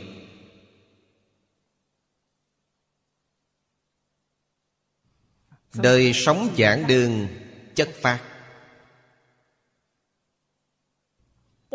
[5.73, 7.27] Đời sống giảng đường
[7.75, 8.19] chất phát.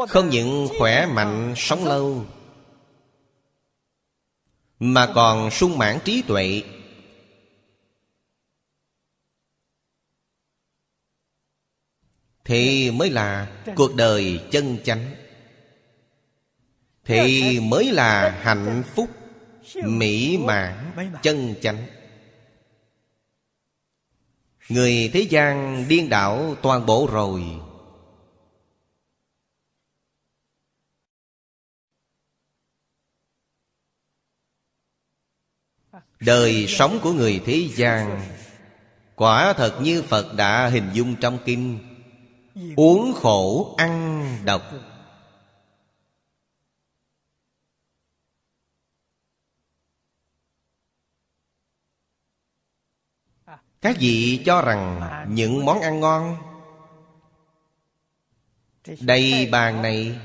[0.09, 2.27] Không những khỏe mạnh sống lâu
[4.85, 6.63] mà còn sung mãn trí tuệ.
[12.45, 15.15] Thì mới là cuộc đời chân chánh.
[17.05, 19.11] Thì mới là hạnh phúc
[19.85, 21.87] Mỹ mãn chân chánh.
[24.69, 27.43] Người thế gian điên đảo toàn bộ rồi
[36.25, 38.21] Đời sống của người thế gian,
[39.15, 41.79] Quả thật như Phật đã hình dung trong kinh.
[42.77, 44.63] Uống khổ, ăn độc.
[53.81, 56.37] Các vị cho rằng những món ăn ngon
[59.01, 60.21] Đây bàn này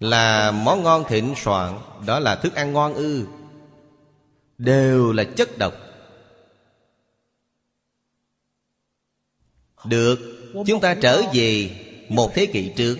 [0.00, 3.26] Là món ngon thịnh soạn, Đó là thức ăn ngon ư?
[4.60, 5.74] Đều là chất độc.
[9.84, 10.18] Được,
[10.66, 11.70] Chúng ta trở về
[12.08, 12.98] một thế kỷ trước.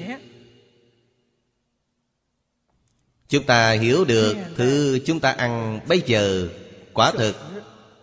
[3.29, 6.49] Chúng ta hiểu được Thứ chúng ta ăn bây giờ
[6.93, 7.37] Quả thực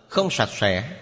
[0.08, 1.00] Không sạch sẽ.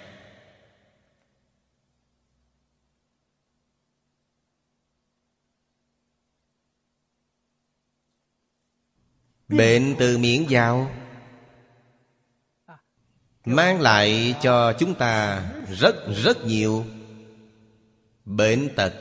[9.48, 11.05] Bệnh từ miệng vào.
[13.46, 15.44] Mang lại cho chúng ta
[15.80, 16.86] rất rất nhiều
[18.26, 18.94] Bệnh tật.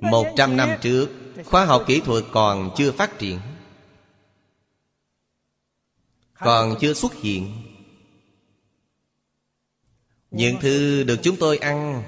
[0.00, 1.08] Một trăm năm trước,
[1.44, 3.38] Khoa học kỹ thuật còn chưa phát triển,
[6.34, 7.52] Còn chưa xuất hiện.
[10.30, 12.02] Những thứ được chúng tôi ăn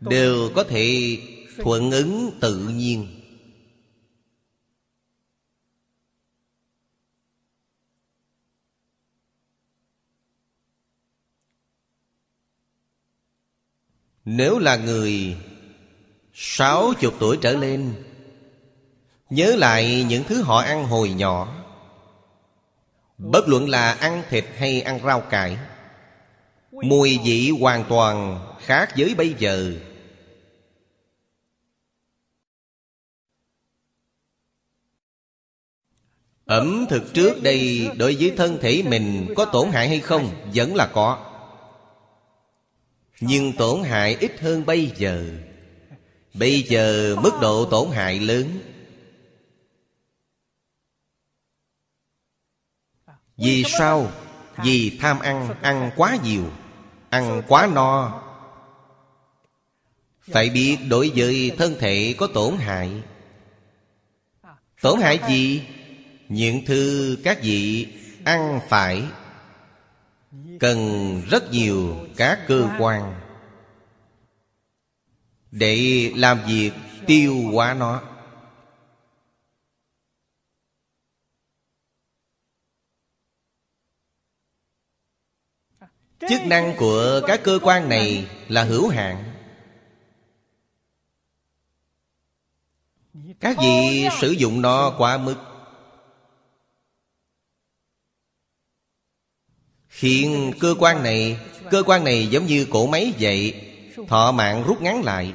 [0.00, 1.18] Đều có thể
[1.58, 3.23] thuận ứng tự nhiên.
[14.24, 15.36] Nếu là người
[16.34, 17.94] Sáu chục tuổi trở lên,
[19.30, 21.64] Nhớ lại những thứ họ ăn hồi nhỏ
[23.18, 25.58] Bất luận là ăn thịt hay ăn rau cải,
[26.70, 29.72] Mùi vị hoàn toàn khác với bây giờ
[36.44, 40.30] Ẩm thực trước đây đối với thân thể mình có tổn hại hay không?
[40.54, 41.33] Vẫn là có
[43.26, 45.24] nhưng tổn hại ít hơn bây giờ
[46.34, 48.58] Bây giờ mức độ tổn hại lớn
[53.36, 54.10] Vì sao?
[54.56, 56.44] Vì tham ăn, ăn quá nhiều
[57.10, 58.22] Ăn quá no
[60.20, 63.02] Phải biết đối với thân thể có tổn hại
[64.82, 65.62] Tổn hại gì?
[66.28, 67.88] Những thư các vị
[68.24, 69.02] ăn phải
[70.60, 70.78] Cần
[71.30, 73.20] rất nhiều các cơ quan.
[75.50, 76.72] Để làm việc
[77.06, 78.02] tiêu hóa nó.
[86.28, 89.24] Chức năng của các cơ quan này là hữu hạn.
[93.40, 95.53] Các vị sử dụng nó quá mức.
[100.04, 101.36] Khiến cơ quan này,
[101.70, 103.54] Cơ quan này giống như cổ máy vậy,
[104.08, 105.32] Thọ mạng rút ngắn lại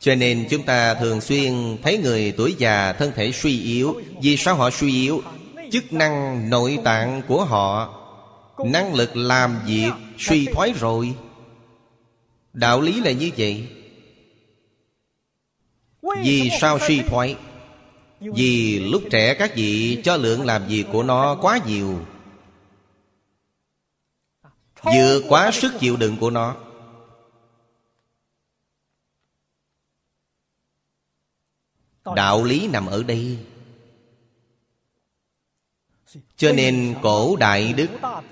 [0.00, 4.36] Cho nên chúng ta thường xuyên thấy người tuổi già thân thể suy yếu Vì
[4.36, 5.22] sao họ suy yếu?
[5.72, 8.00] Chức năng nội tạng của họ,
[8.64, 11.14] Năng lực làm việc suy thoái rồi
[12.52, 13.68] Đạo lý là như vậy
[16.22, 17.36] Vì sao suy thoái?
[18.32, 22.06] Vì lúc trẻ các vị cho lượng làm việc của nó quá nhiều.
[24.82, 26.56] Vượt quá sức chịu đựng của nó.
[32.16, 33.38] Đạo lý nằm ở đây.
[36.36, 37.88] Cho nên cổ đại đức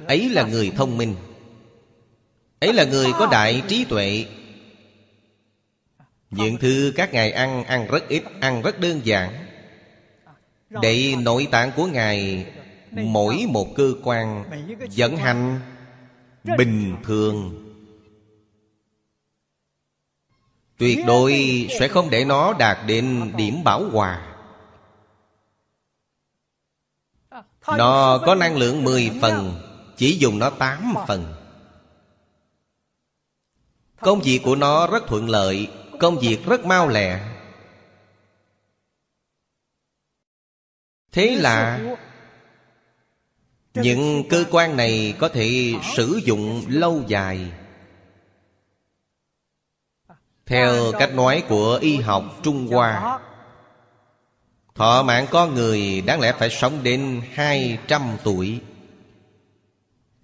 [0.07, 1.17] Ấy là người thông minh.
[2.61, 4.27] Ấy là người có đại trí tuệ.
[6.31, 9.42] Những thứ các ngài ăn Ăn rất ít, ăn rất đơn giản
[10.81, 12.47] để nội tạng của Ngài
[12.91, 14.45] Mỗi một cơ quan
[14.97, 15.61] vận hành
[16.59, 17.59] Bình thường.
[20.79, 24.35] Tuyệt đối sẽ không để nó đạt đến điểm bảo hòa.
[27.67, 29.55] Nó có năng lượng 10 phần
[29.97, 31.35] Chỉ dùng nó 8 phần.
[34.01, 35.69] Công việc của nó rất thuận lợi
[36.01, 37.32] Công việc rất mau lẹ
[41.13, 41.81] Thế là
[43.75, 47.41] Những cơ quan này có thể sử dụng lâu dài.
[50.47, 53.19] Theo cách nói của y học Trung Hoa
[54.75, 58.61] Thọ mạng con người đáng lẽ phải sống đến 200 tuổi.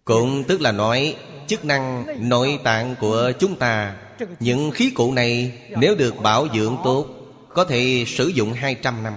[0.05, 1.16] Cũng tức là nói
[1.47, 3.97] Chức năng nội tạng của chúng ta
[4.41, 7.07] Những khí cụ này Nếu được bảo dưỡng tốt
[7.55, 9.14] Có thể sử dụng 200 năm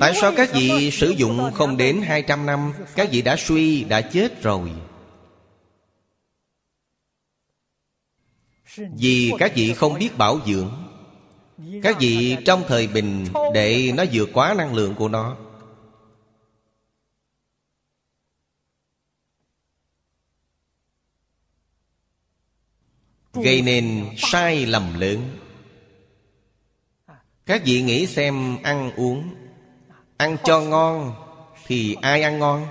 [0.00, 2.72] Tại sao các vị sử dụng không đến 200 năm?
[2.94, 4.72] Các vị đã suy, đã chết rồi.
[8.76, 10.72] Vì các vị không biết bảo dưỡng.
[11.82, 15.36] Các vị trong thời bình Để nó vượt quá năng lượng của nó.
[23.32, 25.38] Gây nên sai lầm lớn.
[27.46, 29.43] Các vị nghĩ xem ăn uống.
[30.16, 31.14] Ăn cho ngon
[31.66, 32.66] Thì ai ăn ngon?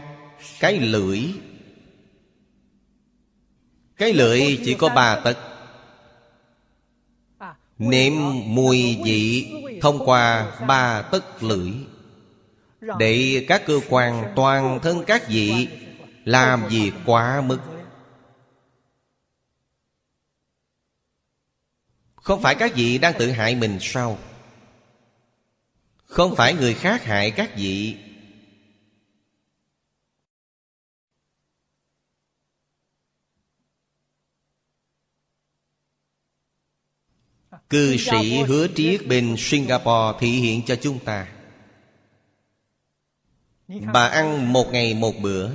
[0.59, 1.19] Cái lưỡi.
[3.97, 5.37] Cái lưỡi chỉ có ba tật
[7.77, 8.13] Nếm
[8.45, 11.71] mùi vị Thông qua ba tấc lưỡi.
[12.99, 15.67] Để các cơ quan toàn thân các vị
[16.25, 17.59] Làm việc quá mức.
[22.15, 24.17] Không phải các vị đang tự hại mình sao?
[26.13, 27.95] Không phải người khác hại các vị.
[37.69, 41.27] Cư sĩ hứa triết bên Singapore thị hiện cho chúng ta.
[43.67, 45.49] Bà ăn một ngày một bữa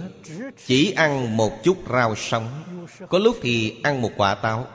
[0.67, 2.49] Chỉ ăn một chút rau sống.
[3.09, 4.67] Có lúc thì ăn một quả táo.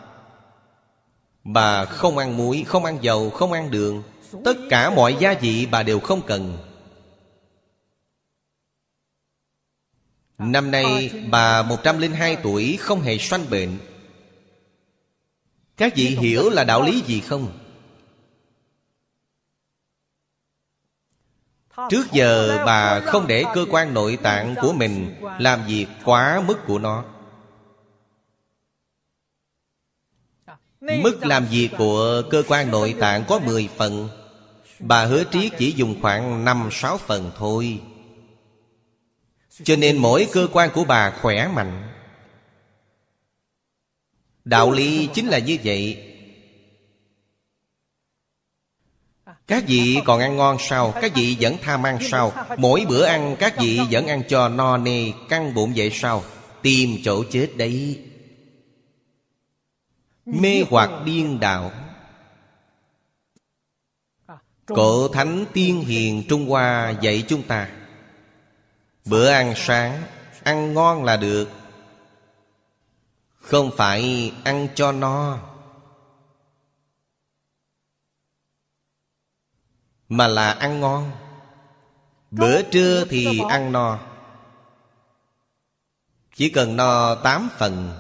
[1.44, 4.04] Bà không ăn muối, không ăn dầu, không ăn đường.
[4.44, 6.58] Tất cả mọi gia vị bà đều không cần.
[10.38, 13.78] Năm nay bà 102 tuổi, không hề sanh bệnh.
[15.78, 17.60] Các vị hiểu là đạo lý gì không?
[21.90, 26.58] Trước giờ bà không để cơ quan nội tạng của mình Làm việc quá mức
[26.68, 27.06] của nó.
[30.82, 34.23] Mức làm việc của cơ quan nội tạng có 10 phần.
[34.80, 37.82] Bà hứa triết chỉ dùng khoảng 5-6 phần thôi.
[39.64, 41.90] Cho nên mỗi cơ quan của bà khỏe mạnh.
[44.46, 46.10] Đạo lý chính là như vậy.
[49.48, 50.94] Các vị còn ăn ngon sao?
[51.02, 52.34] Các vị vẫn tham ăn sao?
[52.58, 56.24] Mỗi bữa ăn các vị vẫn ăn cho no nê, Căng bụng vậy sao?
[56.62, 58.00] Tìm chỗ chết đấy.
[60.26, 61.72] Mê hoặc điên đạo
[64.66, 67.70] Cổ thánh tiên hiền Trung Hoa dạy chúng ta.
[69.06, 70.04] Bữa ăn sáng
[70.44, 71.50] Ăn ngon là được.
[73.36, 75.40] Không phải ăn cho no.
[80.10, 81.12] Mà là ăn ngon.
[82.32, 84.00] Bữa trưa thì ăn no.
[86.36, 87.94] Chỉ cần no tám phần.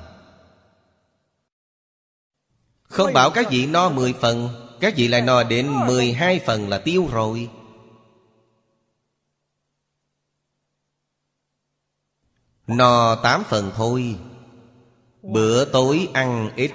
[2.83, 6.69] Không bảo các vị no mười phần các vị lại no đến mười hai phần
[6.69, 7.49] là tiêu rồi.
[12.67, 14.15] No tám phần thôi.
[15.21, 16.71] Bữa tối ăn ít.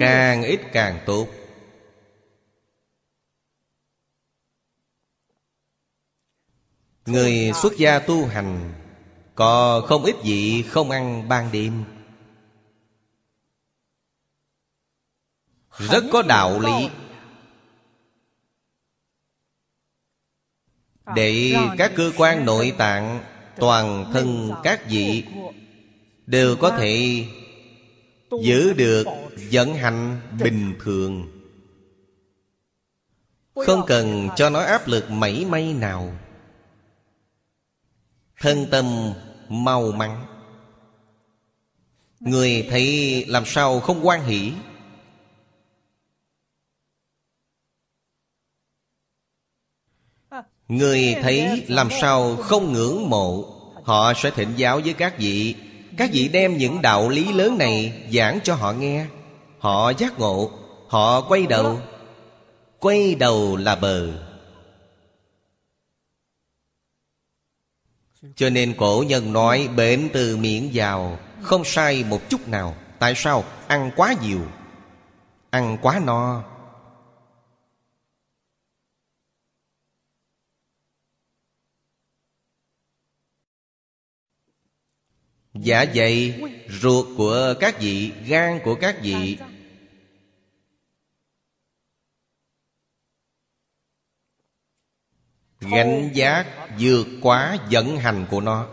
[0.00, 1.26] Càng ít càng tốt.
[7.06, 8.72] Người xuất gia tu hành,
[9.34, 11.84] Có không ít vị không ăn ban đêm.
[15.90, 16.88] Rất có đạo lý.
[21.16, 23.20] Để các cơ quan nội tạng
[23.56, 25.24] Toàn thân các vị
[26.26, 27.24] Đều có thể
[28.42, 29.06] Giữ được
[29.52, 31.28] vận hành bình thường.
[33.54, 36.14] Không cần cho nó áp lực mảy may nào.
[38.40, 39.12] Thân tâm
[39.48, 40.26] mau mắn.
[42.20, 44.52] Người thấy làm sao không quan hỷ
[50.72, 53.44] Người thấy làm sao không ngưỡng mộ,
[53.84, 55.54] Họ sẽ thịnh giáo với các vị.
[55.96, 59.06] Các vị đem những đạo lý lớn này giảng cho họ nghe.
[59.58, 60.50] Họ giác ngộ,
[60.88, 61.80] Họ quay đầu.
[62.78, 64.08] Quay đầu là bờ.
[68.36, 72.74] Cho nên cổ nhân nói bệnh từ miệng vào, Không sai một chút nào.
[72.98, 73.44] Tại sao?
[73.66, 74.40] Ăn quá nhiều,
[75.50, 76.51] Ăn quá no.
[85.54, 89.38] Dạ dày Ruột của các vị, Gan của các vị.
[95.60, 96.46] Gánh giác
[96.78, 98.68] vượt quá vận hành của nó.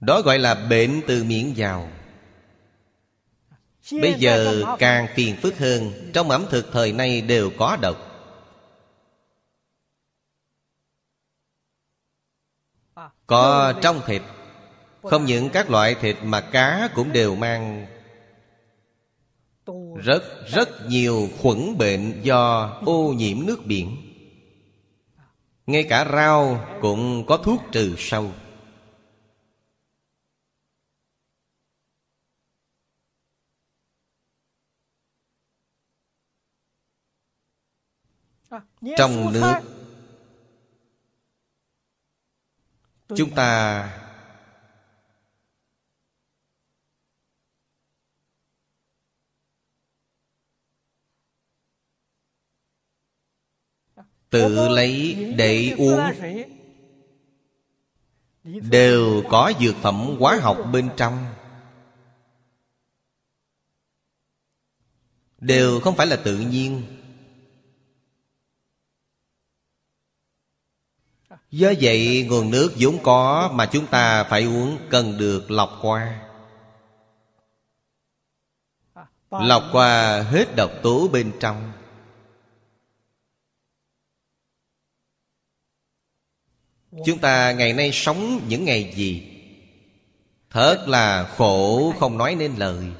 [0.00, 1.90] Đó gọi là bệnh từ miệng vào.
[3.92, 8.13] Bây giờ càng phiền phức hơn, Trong ẩm thực thời nay đều có độc.
[13.26, 14.22] Có trong thịt,
[15.02, 17.86] Không những các loại thịt mà cá cũng đều mang.
[19.96, 23.96] Rất rất nhiều khuẩn bệnh do ô nhiễm nước biển.
[25.66, 28.32] Ngay cả rau cũng có thuốc trừ sâu.
[38.96, 39.73] Trong nước
[43.16, 44.00] chúng ta
[54.30, 56.00] tự lấy để uống.
[58.70, 61.26] đều có dược phẩm hóa học bên trong.
[65.38, 66.82] Đều không phải là tự nhiên
[71.54, 76.20] do vậy nguồn nước vốn có mà chúng ta phải uống cần được lọc qua.
[79.30, 81.72] Lọc qua hết độc tố bên trong.
[87.04, 89.30] Chúng ta ngày nay sống những ngày gì?
[90.50, 92.92] Thật là khổ không nói nên lời.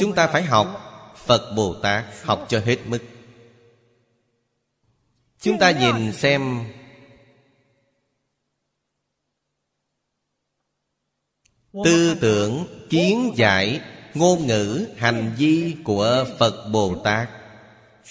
[0.00, 0.84] Chúng ta phải học.
[1.26, 2.98] Phật Bồ Tát Học cho hết mức.
[5.40, 6.64] Chúng ta nhìn xem.
[11.84, 13.80] Tư tưởng, kiến giải,
[14.14, 17.28] ngôn ngữ, hành vi của Phật Bồ Tát.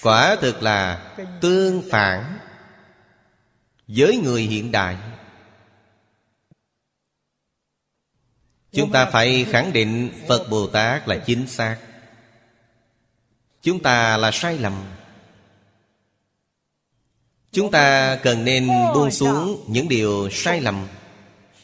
[0.04, 2.38] Quả thực là tương phản
[3.88, 4.98] với người hiện đại.
[8.78, 11.78] Chúng ta phải khẳng định Phật Bồ Tát là chính xác.
[13.62, 14.74] Chúng ta là sai lầm.
[17.52, 20.88] Chúng ta cần nên buông xuống những điều sai lầm,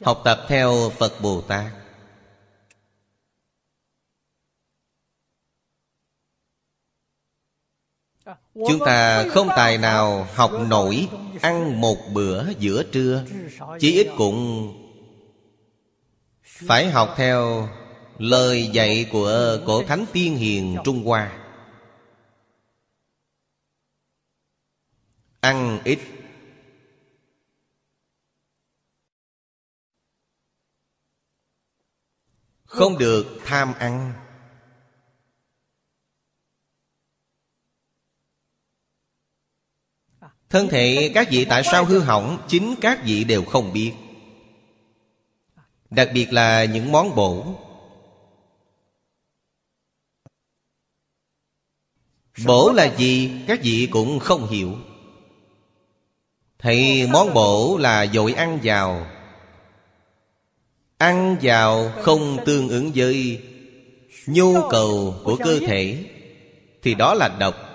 [0.01, 1.66] Học tập theo Phật Bồ Tát.
[8.55, 11.07] Chúng ta không tài nào học nổi
[11.41, 13.24] Ăn một bữa giữa trưa
[13.80, 14.74] Chỉ ít cũng
[16.68, 17.70] phải học theo
[18.18, 21.39] Lời dạy của cổ thánh tiên hiền Trung Hoa.
[25.39, 25.99] Ăn ít.
[32.66, 34.14] Không được tham ăn.
[40.49, 43.93] Thân thể các vị tại sao hư hỏng, Chính các vị đều không biết.
[45.96, 47.46] Đặc biệt là những món bổ.
[52.46, 53.32] Bổ là gì?
[53.48, 54.72] Các vị cũng không hiểu.
[56.60, 59.08] Thì món bổ là dội ăn vào.
[60.98, 63.41] Ăn vào không tương ứng với
[64.26, 66.06] Nhu cầu của cơ thể,
[66.82, 67.73] Thì đó là độc.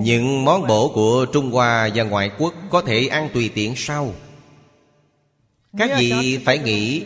[0.00, 4.14] Những món bổ của Trung Hoa và ngoại quốc Có thể ăn tùy tiện sau.
[5.78, 7.02] Các vị phải nghĩ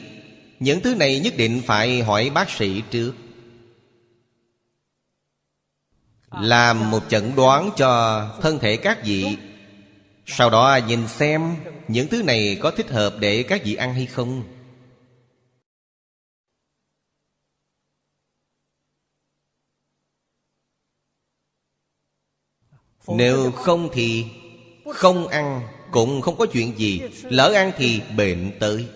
[0.60, 3.12] Những thứ này nhất định phải hỏi bác sĩ trước.
[6.30, 9.36] Làm một chẩn đoán cho thân thể các vị.
[10.26, 11.56] Sau đó nhìn xem
[11.88, 14.42] Những thứ này có thích hợp để các vị ăn hay không
[23.08, 24.24] Nếu không thì
[24.94, 27.00] Không ăn cũng không có chuyện gì.
[27.22, 28.86] Lỡ ăn thì bệnh tới.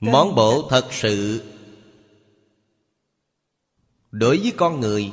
[0.00, 1.42] Món bổ thật sự
[4.10, 5.12] Đối với con người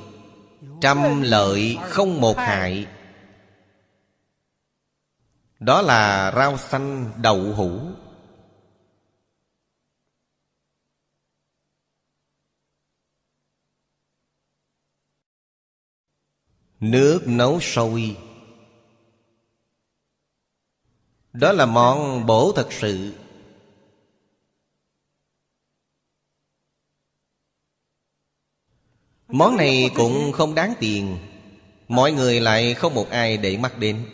[0.81, 2.87] Trăm lợi không một hại.
[5.59, 7.79] Đó là rau xanh đậu hũ.
[16.79, 18.17] Nước nấu sôi.
[21.33, 23.13] Đó là món bổ thật sự.
[29.33, 31.17] Món này cũng không đáng tiền.
[31.87, 34.05] Mọi người lại không một ai để mắt đến.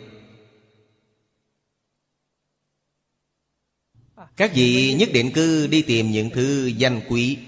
[4.36, 7.38] Các vị nhất định cứ đi tìm những thứ danh quý.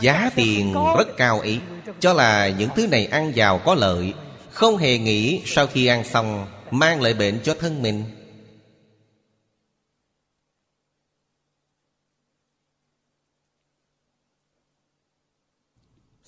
[0.00, 1.58] Giá tiền rất cao ý.
[2.00, 4.14] Cho là những thứ này ăn vào có lợi.
[4.50, 8.04] Không hề nghĩ sau khi ăn xong, Mang lại bệnh cho thân mình.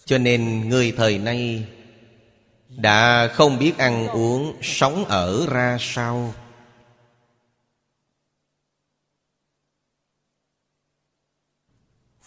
[0.09, 1.67] Cho nên người thời nay
[2.69, 6.35] Đã không biết ăn uống Sống ở ra sao.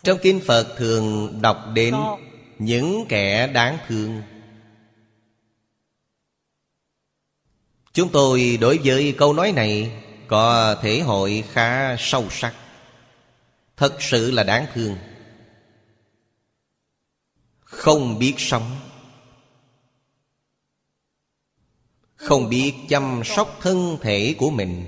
[0.04, 1.96] Trong Kinh Phật thường đọc đến
[2.60, 4.22] Những kẻ đáng thương.
[7.94, 9.92] Chúng tôi đối với câu nói này
[10.28, 12.54] Có thể hội khá sâu sắc.
[13.78, 14.98] Thật sự là đáng thương.
[17.82, 18.76] Không biết sống.
[22.16, 24.86] Không biết chăm sóc thân thể của mình.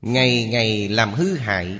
[0.00, 1.78] Ngày ngày làm hư hại.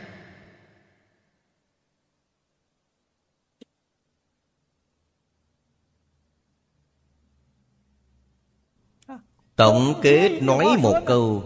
[9.57, 11.45] Tổng kết nói một câu.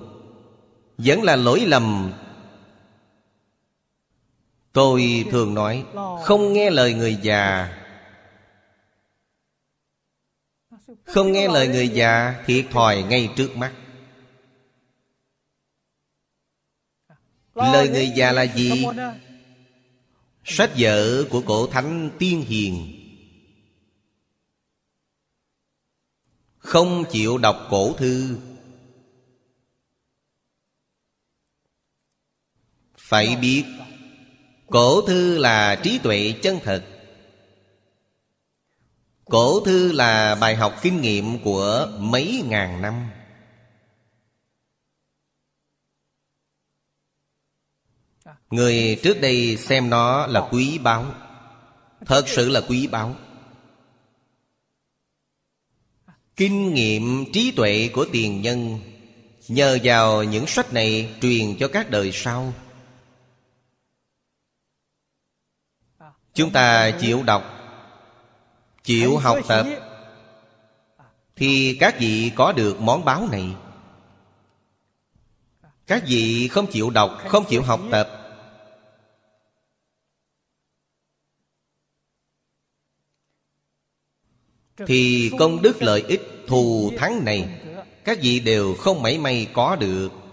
[0.98, 2.12] Vẫn là lỗi lầm.
[4.72, 5.84] Tôi thường nói,
[6.24, 7.82] Không nghe lời người già.
[11.06, 13.72] Không nghe lời người già, Thiệt thòi ngay trước mắt.
[17.54, 18.84] Lời người già là gì?
[20.44, 23.02] Sách vở của cổ thánh tiên hiền.
[26.58, 28.38] Không chịu đọc cổ thư.
[32.96, 33.64] Phải biết,
[34.70, 36.95] Cổ thư là trí tuệ chân thật.
[39.30, 43.10] Cổ thư là bài học kinh nghiệm của mấy ngàn năm.
[48.50, 51.04] Người trước đây xem nó là quý báu.
[52.06, 53.16] Thật sự là quý báu.
[56.36, 58.80] Kinh nghiệm trí tuệ của tiền nhân
[59.48, 62.52] Nhờ vào những sách này truyền cho các đời sau.
[66.34, 67.55] Chúng ta chịu đọc
[68.86, 69.66] Chịu học tập
[71.36, 73.54] Thì các vị có được món báo này.
[75.86, 78.10] Các vị không chịu đọc Không chịu học tập.
[84.86, 87.60] Thì công đức lợi ích thù thắng này
[88.04, 90.25] Các vị đều không mảy may có được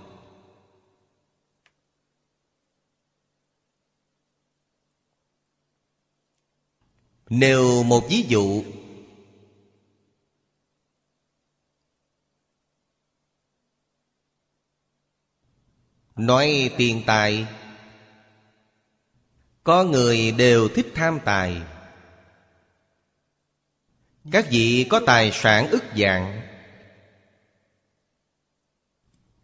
[7.29, 8.63] Nêu một ví dụ.
[16.15, 17.47] Nói tiền tài.
[19.63, 21.61] Có người đều thích tham tài.
[24.31, 26.43] Các vị có tài sản ức dạng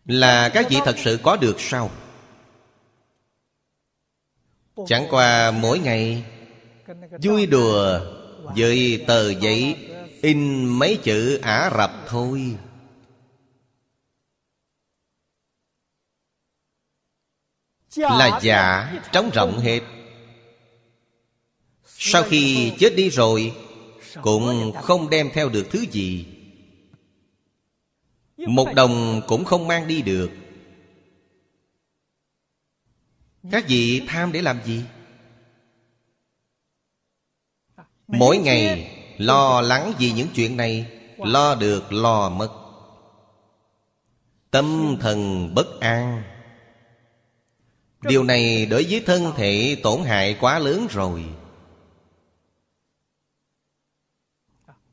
[0.09, 1.91] Là các vị thật sự có được sao?
[4.87, 6.23] Chẳng qua mỗi ngày
[7.21, 7.99] Vui đùa
[8.55, 9.75] Với tờ giấy
[10.21, 12.55] In mấy chữ Ả Rập thôi.
[17.95, 19.81] Là giả Trống rộng hết.
[21.85, 23.53] Sau khi chết đi rồi,
[24.21, 26.25] cũng không đem theo được thứ gì.
[28.37, 30.31] Một đồng cũng không mang đi được.
[33.51, 34.83] Các vị tham để làm gì?
[38.11, 40.85] Mỗi ngày lo lắng vì những chuyện này
[41.17, 42.49] Lo được lo mất.
[44.51, 46.23] Tâm thần bất an.
[48.01, 51.25] Điều này đối với thân thể tổn hại quá lớn rồi.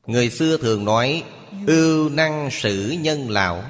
[0.07, 1.25] Người xưa thường nói
[1.67, 3.63] Ưu năng sử nhân lão.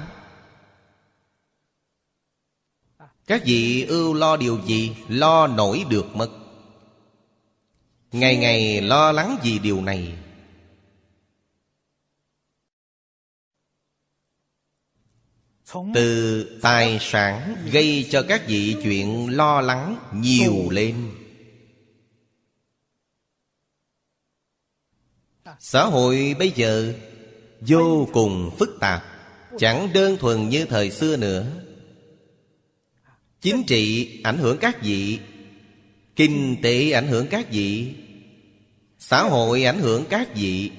[3.27, 6.29] Các vị ưu lo điều gì Lo nổi được mất
[8.11, 10.13] Ngày ngày lo lắng vì điều này.
[15.93, 21.11] Từ tài sản gây cho các vị chuyện lo lắng nhiều lên.
[25.59, 26.93] Xã hội bây giờ
[27.61, 29.03] Vô cùng phức tạp,
[29.57, 31.45] Chẳng đơn thuần như thời xưa nữa.
[33.41, 35.19] Chính trị ảnh hưởng các vị
[36.17, 37.95] Kinh tế ảnh hưởng các vị.
[38.99, 40.71] Xã hội ảnh hưởng các vị.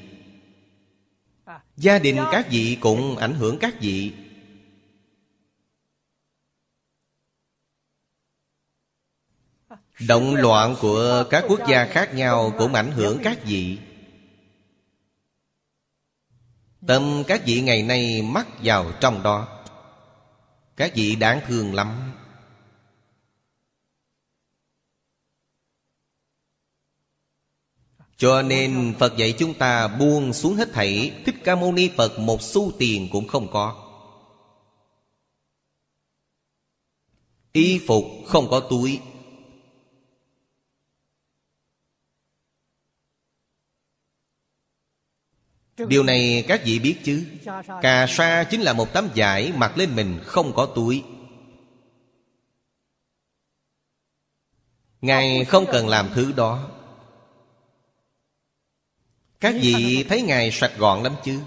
[1.77, 4.13] Gia đình các vị cũng ảnh hưởng các vị.
[10.09, 13.79] Động loạn của các quốc gia khác nhau cũng ảnh hưởng các vị.
[16.87, 19.65] Tâm các vị ngày nay mắc vào trong đó.
[20.77, 22.13] Các vị đáng thương lắm.
[28.19, 32.19] Cho nên Phật dạy chúng ta buông xuống hết thảy, Thích Ca Mâu Ni Phật
[32.19, 33.85] một xu tiền cũng không có.
[37.53, 39.01] Y phục không có túi.
[45.89, 47.27] Điều này các vị biết chứ?
[47.83, 51.05] Cà sa chính là một tấm vải mặc lên mình không có túi.
[55.01, 56.78] Ngài không cần làm thứ đó.
[59.41, 61.41] Các vị thấy Ngài sạch gọn lắm chứ?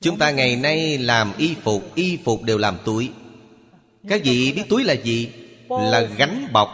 [0.00, 3.12] Chúng ta ngày nay làm y phục Y phục đều làm túi.
[4.08, 5.32] Các vị biết túi là gì?
[5.68, 6.68] Là gánh bọc.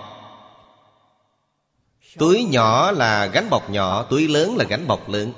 [2.18, 5.32] Túi nhỏ là gánh bọc nhỏ Túi lớn là gánh bọc lớn.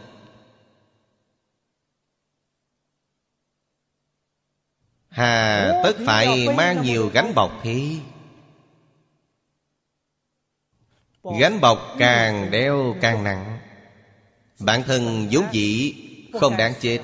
[5.09, 7.97] Hà tất phải mang nhiều gánh bọc thế
[11.39, 13.59] Gánh bọc càng đeo càng nặng.
[14.59, 15.95] Bản thân vốn dĩ
[16.41, 16.99] không đáng chết.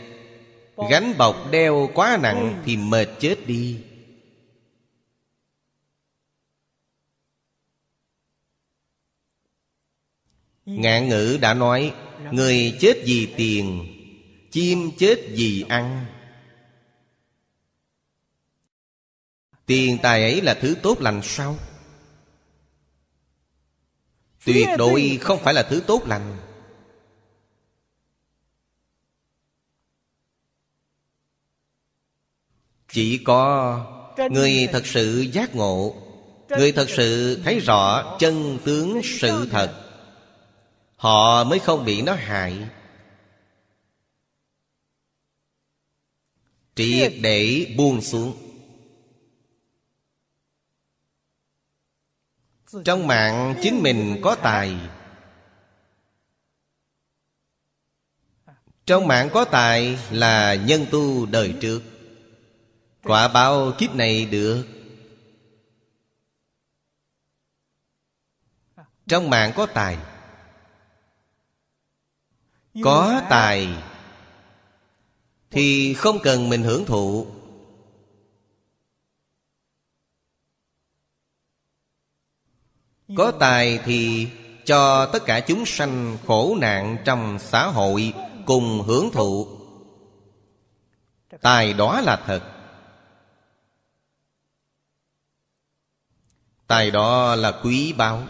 [0.90, 3.80] Gánh bọc đeo quá nặng Thì mệt chết đi.
[10.64, 11.94] Ngạn ngữ đã nói,
[12.32, 13.86] Người chết vì tiền,
[14.50, 16.06] Chim chết vì ăn.
[19.66, 21.56] Tiền tài ấy là thứ tốt lành sao?
[24.47, 26.36] Tuyệt đối không phải là thứ tốt lành.
[32.88, 33.80] Chỉ có
[34.30, 35.94] người thật sự giác ngộ
[36.49, 39.82] Người thật sự thấy rõ chân tướng sự thật
[40.97, 42.68] Họ mới không bị nó hại.
[46.74, 48.45] Triệt để buông xuống
[52.84, 54.76] Trong mạng chính mình có tài.
[58.86, 61.82] Trong mạng có tài là nhân tu đời trước.
[63.02, 64.64] Quả báo kiếp này được.
[69.08, 69.98] Trong mạng có tài.
[72.82, 73.68] Có tài
[75.50, 77.36] Thì không cần mình hưởng thụ.
[83.14, 84.28] Có tài thì
[84.64, 88.14] cho tất cả chúng sanh khổ nạn trong xã hội
[88.46, 89.48] cùng hưởng thụ.
[91.40, 92.42] Tài đó là thật.
[96.66, 98.22] Tài đó là quý báu.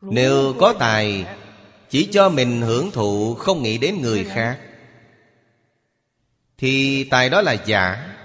[0.00, 1.26] Nếu có tài,
[1.88, 4.60] Chỉ cho mình hưởng thụ, Không nghĩ đến người khác.
[6.58, 8.16] Thì tài đó là giả,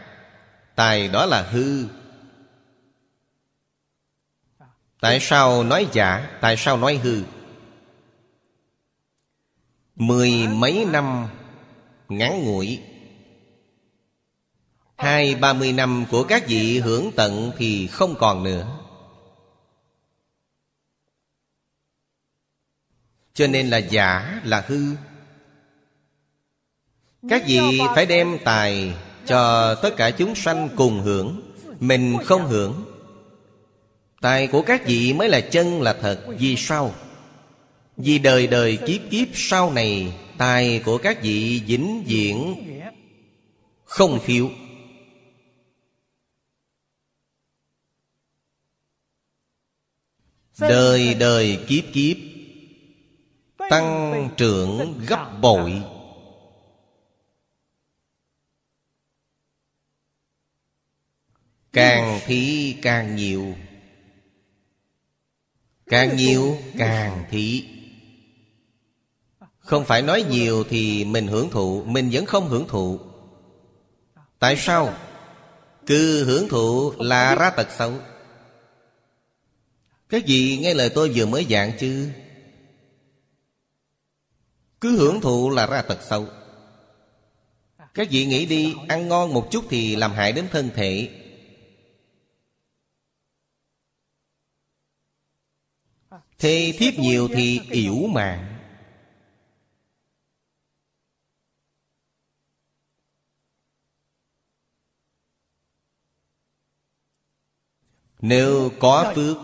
[0.76, 1.86] Tài đó là hư.
[5.06, 7.24] Tại sao nói giả, Tại sao nói hư?
[9.96, 11.28] Mười mấy năm
[12.10, 12.82] Ngắn ngủi.
[14.98, 18.68] Hai ba mươi năm của các vị hưởng tận Thì không còn nữa.
[23.34, 24.96] Cho nên là giả, là hư.
[27.30, 28.94] Các vị phải đem tài
[29.26, 31.42] Cho tất cả chúng sanh cùng hưởng.
[31.80, 32.95] Mình không hưởng.
[34.26, 36.96] Tài của các vị mới là chân là thật, Vì sao?
[37.98, 42.56] Vì đời đời kiếp kiếp sau này, Tài của các vị vĩnh viễn
[43.84, 44.52] Không thiếu
[50.60, 52.18] Đời đời kiếp kiếp,
[53.70, 55.82] Tăng trưởng gấp bội
[61.74, 63.56] Càng thí càng nhiều
[65.90, 67.66] Càng nhiều, càng thị.
[69.60, 73.00] Không phải nói nhiều thì mình hưởng thụ, Mình vẫn không hưởng thụ.
[74.40, 74.94] Tại sao?
[75.86, 77.94] Cứ hưởng thụ là ra tật xấu.
[80.10, 80.60] Các gì?
[80.62, 82.10] Nghe lời tôi vừa mới giảng chứ.
[84.82, 86.28] Cứ hưởng thụ là ra tật xấu.
[87.94, 91.10] Các vị nghĩ đi, Ăn ngon một chút thì làm hại đến thân thể.
[96.40, 98.52] Thê thiếp nhiều thì yểu mạng.
[108.22, 109.38] Nếu có phước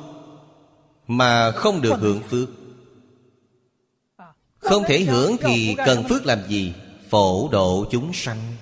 [1.08, 2.50] Mà không được hưởng phước,
[4.58, 6.74] Không thể hưởng thì cần phước làm gì?
[7.10, 8.56] Phổ độ chúng sanh.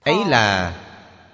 [0.00, 0.78] Ấy là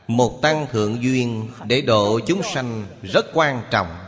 [0.08, 3.98] một tăng thượng duyên Để độ chúng sanh rất quan trọng.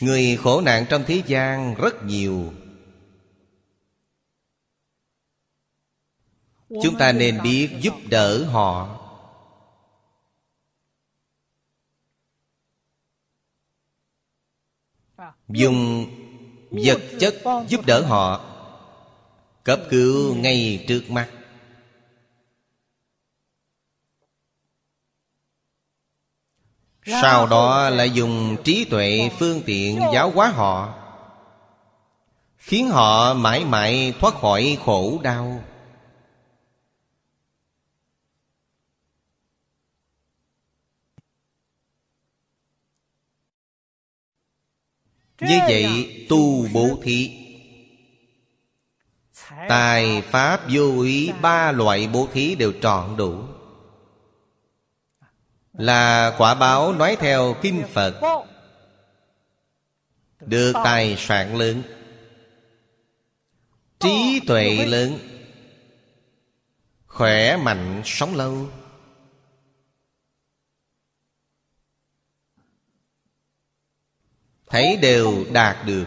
[0.00, 2.52] Người khổ nạn trong thế gian rất nhiều.
[6.68, 9.00] Chúng ta nên biết giúp đỡ họ.
[15.48, 16.06] Dùng
[16.70, 17.34] vật chất
[17.68, 18.50] giúp đỡ họ.
[19.64, 21.43] Cấp cứu ngay trước mắt.
[27.06, 30.94] Sau đó lại dùng trí tuệ phương tiện giáo hóa họ,
[32.64, 35.64] Khiến họ mãi mãi thoát khỏi khổ đau.
[45.40, 47.30] Như vậy tu bố thí,
[49.68, 53.42] Tài, Pháp, vô ý, Ba loại bố thí đều trọn đủ.
[55.78, 58.44] Là quả báo nói theo Kinh Phật.
[60.40, 61.82] Được tài sản lớn
[63.98, 65.18] Trí tuệ lớn
[67.06, 68.68] Khỏe mạnh sống lâu.
[74.66, 76.06] Thấy đều đạt được.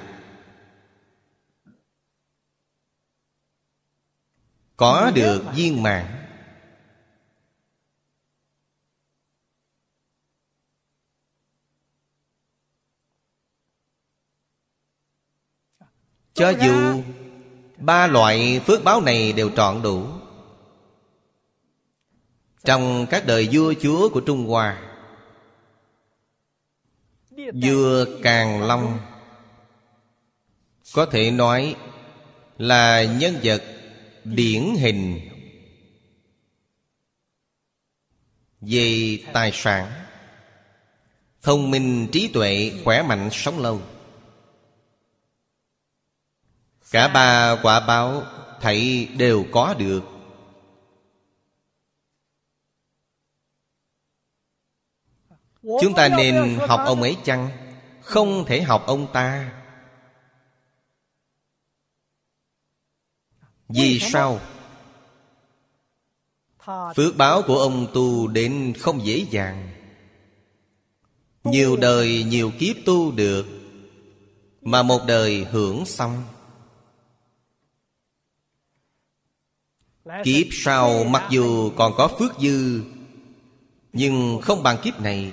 [4.77, 6.26] Có được viên mạng.
[16.37, 17.03] Cho dù
[17.77, 20.07] ba loại phước báo này đều trọn đủ
[22.63, 24.81] trong các đời vua chúa của trung hoa
[27.53, 28.99] Vua Càng Long
[30.93, 31.75] Có thể nói
[32.57, 33.63] là nhân vật
[34.23, 35.19] điển hình
[38.61, 39.91] Về tài sản
[41.41, 43.81] Thông minh trí tuệ khỏe mạnh sống lâu
[46.91, 48.23] Cả ba quả báo
[48.61, 50.03] thảy đều có được.
[55.63, 57.49] Chúng ta nên học ông ấy chăng?
[58.01, 59.53] Không thể học ông ta.
[63.69, 64.39] Vì sao?
[66.95, 69.69] Phước báo của ông tu đến không dễ dàng.
[71.43, 73.45] Nhiều đời nhiều kiếp tu được,
[74.61, 76.23] Mà một đời hưởng xong.
[80.23, 82.83] Kiếp sau mặc dù còn có phước dư
[83.93, 85.31] Nhưng không bằng kiếp này.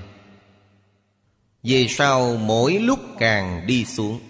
[1.63, 4.21] Về sau mỗi lúc càng đi xuống.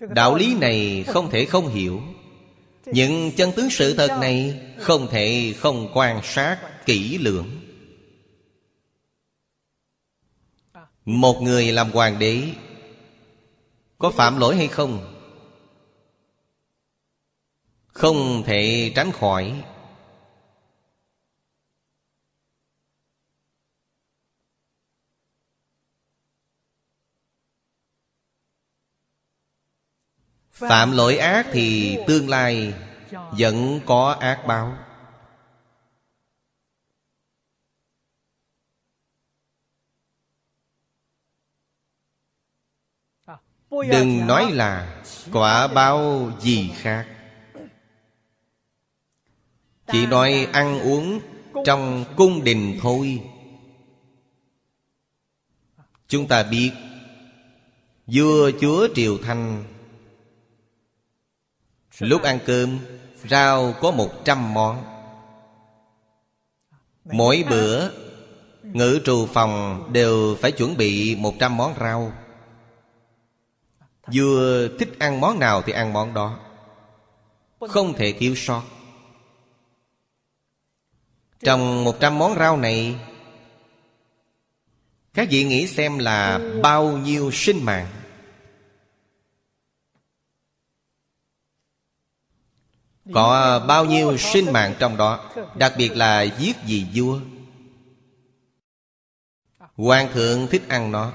[0.00, 2.02] Đạo lý này không thể không hiểu.
[2.86, 7.57] Những chân tướng sự thật này Không thể không quan sát kỹ lưỡng
[11.08, 12.48] Một người làm hoàng đế,
[13.98, 15.14] Có phạm lỗi hay không?
[17.86, 19.64] Không thể tránh khỏi.
[30.50, 32.74] Phạm lỗi ác thì tương lai
[33.12, 34.87] Vẫn có ác báo.
[43.70, 47.06] Đừng nói là quả báo gì khác.
[49.92, 51.20] Chỉ nói ăn uống
[51.64, 53.22] trong cung đình thôi.
[56.08, 56.72] Chúng ta biết
[58.06, 59.64] Vua chúa Triều Thanh.
[61.98, 62.78] Lúc ăn cơm
[63.24, 64.84] Rau có một trăm món.
[67.04, 67.90] Mỗi bữa
[68.62, 72.12] Ngự trù phòng đều phải chuẩn bị một trăm món rau
[74.12, 76.38] vừa thích ăn món nào thì ăn món đó.
[77.68, 78.62] Không thể thiếu sót.
[81.40, 83.00] Trong một trăm món rau này,
[85.14, 87.86] Các vị nghĩ xem là bao nhiêu sinh mạng?
[93.14, 97.20] Có bao nhiêu sinh mạng trong đó, Đặc biệt là giết vì vua?
[99.76, 101.12] Hoàng thượng thích ăn nó.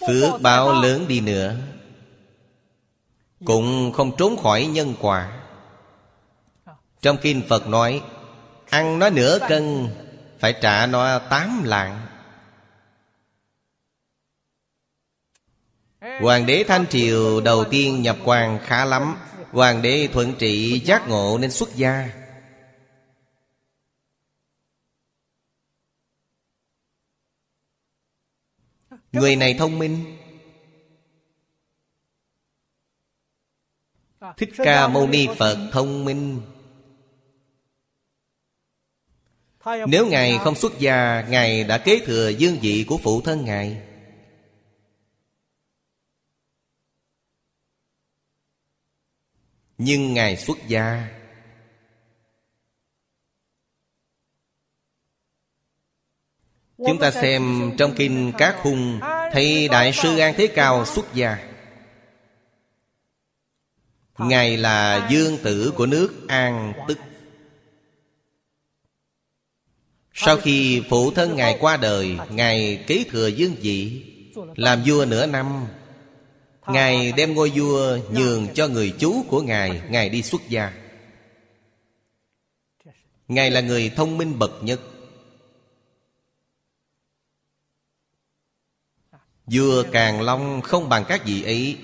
[0.00, 1.54] Phước báo lớn đi nữa
[3.44, 5.40] Cũng không trốn khỏi nhân quả.
[7.00, 8.02] Trong kinh Phật nói
[8.70, 9.88] Ăn nó nửa cân
[10.38, 12.06] Phải trả nó tám lạng.
[16.20, 19.16] Hoàng đế Thanh Triều đầu tiên nhập quan khá lắm.
[19.52, 22.25] Hoàng đế thuận trị giác ngộ nên xuất gia
[29.20, 30.16] Người này thông minh.
[34.36, 36.40] Thích Ca Mâu Ni Phật thông minh.
[39.88, 43.82] Nếu Ngài không xuất gia Ngài đã kế thừa dương vị của phụ thân Ngài.
[49.78, 51.15] Nhưng Ngài xuất gia
[56.78, 59.00] Chúng ta xem trong kinh Các hùng
[59.32, 61.38] Thầy Đại sư An Thế Cao xuất gia.
[64.18, 66.98] Ngài là dương tử của nước An Tức.
[70.14, 74.02] Sau khi phụ thân Ngài qua đời, Ngài kế thừa dương vị,
[74.56, 75.66] Làm vua nửa năm.
[76.66, 80.72] Ngài đem ngôi vua nhường cho người chú của Ngài Ngài đi xuất gia.
[83.28, 84.80] Ngài là người thông minh bậc nhất.
[89.52, 91.78] Vừa Càng Long không bằng các vị ấy.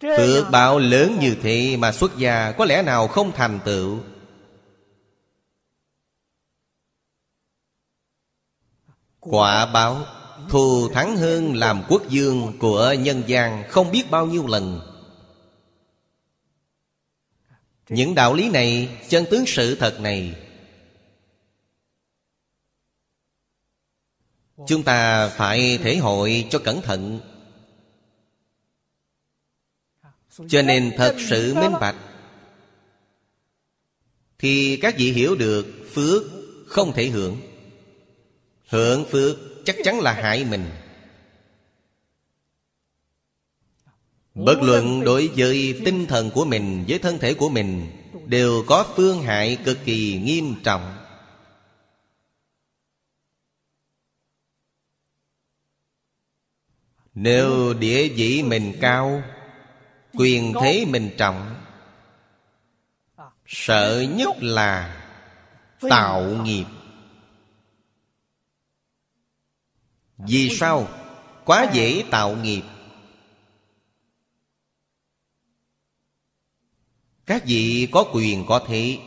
[0.00, 3.98] Phước báo lớn như thế mà xuất gia Có lẽ nào không thành tựu?
[9.20, 10.04] Quả báo,
[10.48, 14.95] Thù thắng hơn làm quốc dương Của nhân gian không biết bao nhiêu lần.
[17.88, 20.34] Những đạo lý này Chân tướng sự thật này.
[24.66, 27.20] Chúng ta phải thể hội cho cẩn thận.
[30.48, 31.96] Cho nên thật sự minh bạch,
[34.38, 36.22] Thì các vị hiểu được Phước
[36.66, 37.40] không thể hưởng.
[38.68, 40.64] Hưởng phước chắc chắn là hại mình.
[44.36, 47.86] Bất luận đối với tinh thần của mình, Với thân thể của mình,
[48.26, 50.96] Đều có phương hại cực kỳ nghiêm trọng.
[57.14, 59.22] Nếu địa vị mình cao,
[60.12, 61.54] Quyền thế mình trọng,
[63.46, 65.02] Sợ nhất là
[65.80, 66.64] Tạo nghiệp.
[70.18, 70.88] Vì sao?
[71.44, 72.62] Quá dễ tạo nghiệp.
[77.26, 78.98] Các vị có quyền có thế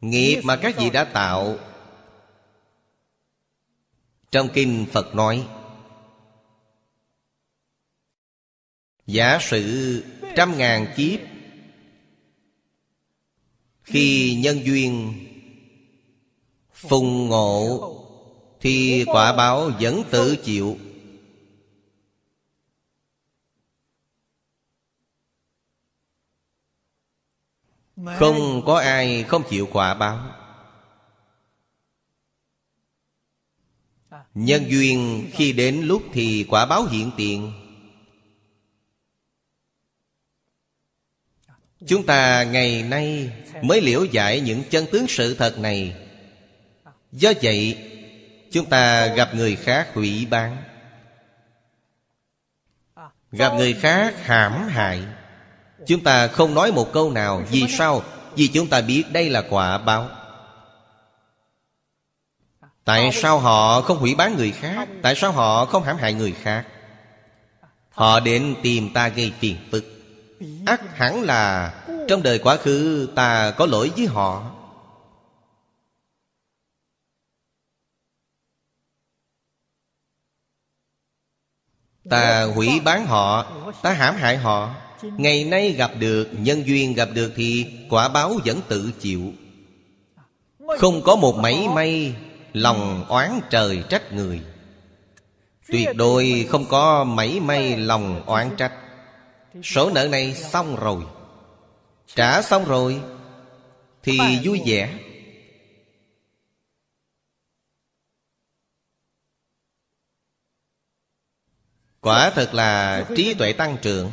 [0.00, 1.58] Nghiệp mà các vị đã tạo.
[4.30, 5.46] Trong kinh Phật nói,
[9.06, 10.04] Giả sử
[10.36, 11.20] trăm ngàn kiếp,
[13.82, 15.12] Khi nhân duyên
[16.72, 17.92] Phùng ngộ,
[18.60, 20.76] Thì quả báo vẫn tự chịu.
[27.96, 30.32] Không có ai không chịu quả báo.
[34.34, 37.52] Nhân duyên khi đến lúc thì quả báo hiện tiền.
[41.86, 43.32] Chúng ta ngày nay
[43.62, 45.96] mới liễu giải những chân tướng sự thật này.
[47.12, 47.86] Do vậy
[48.56, 50.56] Chúng ta gặp người khác hủy bán.
[53.32, 55.02] Gặp người khác hãm hại
[55.86, 58.02] Chúng ta không nói một câu nào Vì sao?
[58.34, 60.08] Vì chúng ta biết đây là quả báo.
[62.84, 64.88] Tại sao họ không hủy bán người khác?
[65.02, 66.66] Tại sao họ không hãm hại người khác?
[67.90, 69.84] Họ đến tìm ta gây phiền phức.
[70.66, 71.74] Ắt hẳn là
[72.08, 74.50] trong đời quá khứ ta có lỗi với họ.
[82.10, 83.52] Ta hủy bán họ
[83.82, 88.34] Ta hãm hại họ Ngày nay gặp được, Nhân duyên gặp được thì Quả báo
[88.44, 89.32] vẫn tự chịu.
[90.78, 92.14] Không có một mảy may,
[92.52, 94.40] Lòng oán trời trách người.
[95.68, 98.72] Tuyệt đối không có mảy may lòng oán trách.
[99.62, 101.02] Số nợ này xong rồi.
[102.14, 103.00] Trả xong rồi,
[104.02, 104.98] Thì vui vẻ.
[112.00, 114.10] Quả thật là trí tuệ tăng trưởng.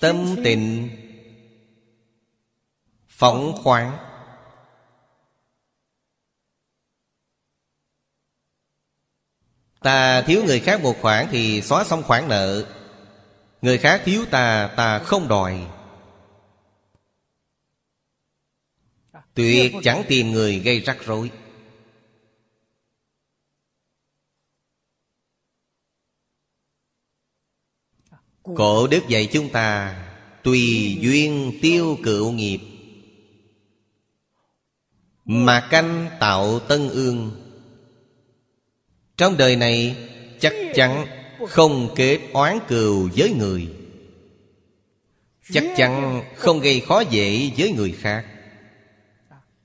[0.00, 0.90] Tâm tịnh
[3.08, 3.98] Phóng khoáng.
[9.80, 12.66] Ta thiếu người khác một khoản thì xóa xong khoản nợ.
[13.62, 15.66] Người khác thiếu ta ta không đòi.
[19.34, 21.30] Tuyệt chẳng tìm người gây rắc rối
[28.56, 29.96] Cổ đức dạy chúng ta,
[30.42, 32.58] Tùy duyên tiêu cựu nghiệp.
[35.24, 37.30] Mà canh tạo tân ương.
[39.16, 39.96] Trong đời này,
[40.40, 41.06] chắc chắn
[41.48, 43.68] không kết oán cừu với người.
[45.52, 48.24] Chắc chắn không gây khó dễ với người khác.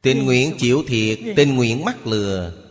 [0.01, 2.64] Tình nguyện chịu thiệt, Tình nguyện mắc lừa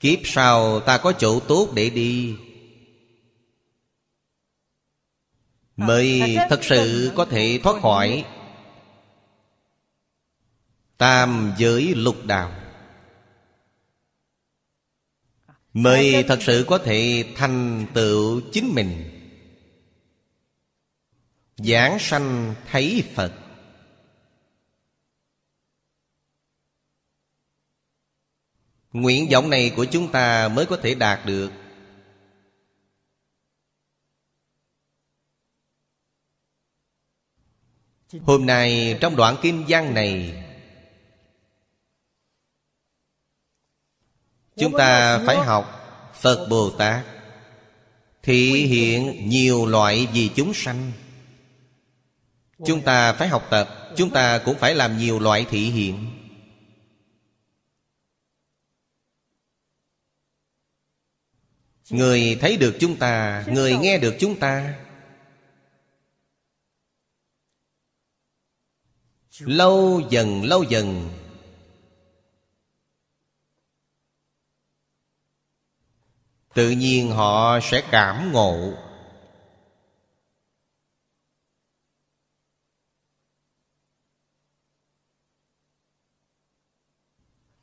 [0.00, 2.36] Kiếp sau ta có chỗ tốt để đi.
[5.76, 8.24] Mới thật sự có thể thoát khỏi.
[10.96, 12.52] Tam giới lục đạo.
[15.72, 19.14] Mới thật sự có thể thành tựu chính mình.
[21.56, 23.32] Giảng sanh thấy Phật
[28.92, 31.50] Nguyện vọng này của chúng ta mới có thể đạt được.
[38.22, 40.44] Hôm nay, trong đoạn Kim văn này,
[44.58, 45.64] Chúng ta phải học
[46.14, 47.04] Phật Bồ Tát,
[48.22, 50.92] Thị hiện nhiều loại vì chúng sanh.
[52.66, 56.17] Chúng ta phải học tập, Chúng ta cũng phải làm nhiều loại thị hiện.
[61.90, 64.78] Người thấy được chúng ta Người nghe được chúng ta.
[69.38, 71.10] Lâu dần lâu dần.
[76.54, 78.72] Tự nhiên họ sẽ cảm ngộ.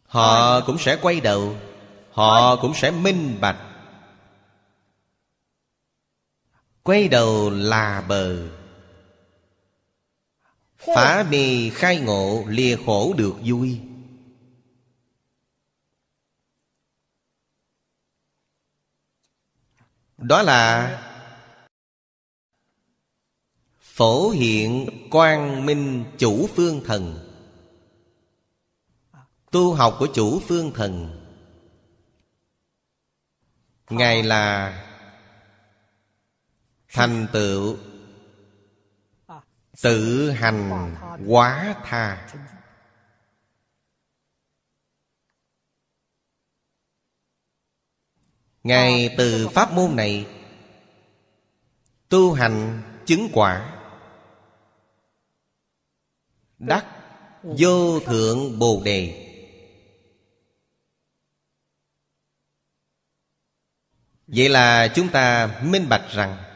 [0.04, 1.58] Họ cũng sẽ quay đầu.
[2.12, 3.65] Họ cũng sẽ minh bạch
[6.86, 8.50] Quay đầu là bờ.
[10.78, 13.82] Phá mê khai ngộ lìa khổ được vui.
[20.18, 20.92] Đó là
[23.80, 27.30] Phổ hiện quang minh chủ phương thần.
[29.52, 31.22] Tu học của chủ phương thần.
[33.90, 34.82] Ngài là
[36.96, 37.78] Thành tựu.
[39.82, 40.96] Tự hành
[41.28, 42.28] quá tha.
[48.64, 50.28] Ngài từ pháp môn này,
[52.10, 53.82] Tu hành chứng quả,
[56.60, 56.86] Đắc
[57.44, 59.22] vô thượng bồ đề.
[64.28, 66.55] Vậy là chúng ta minh bạch rằng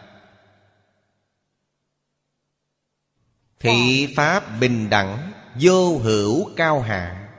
[3.60, 5.32] Thị pháp bình đẳng
[5.62, 7.30] Vô hữu cao hạ.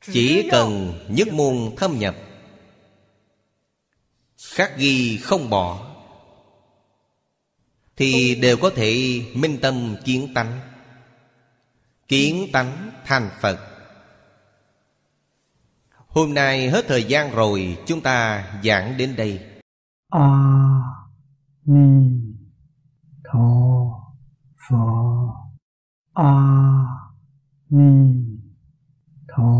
[0.00, 2.16] Chỉ cần nhất môn thâm nhập
[4.38, 5.94] Khắc ghi không bỏ
[7.96, 10.60] Thì đều có thể minh tâm kiến tánh.
[12.08, 13.67] Kiến tánh thành Phật
[16.14, 19.40] Hôm nay hết thời gian rồi, Chúng ta giảng đến đây.
[20.10, 20.28] A
[21.64, 22.10] Ni
[23.24, 23.38] Tho
[24.68, 24.76] Phở
[26.14, 26.32] A
[27.70, 28.24] Ni
[29.28, 29.54] Tho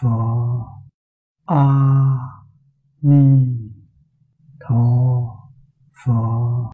[0.00, 0.08] Phở
[1.46, 1.66] A
[3.02, 3.46] Ni
[4.60, 4.84] Tho
[6.04, 6.56] Phở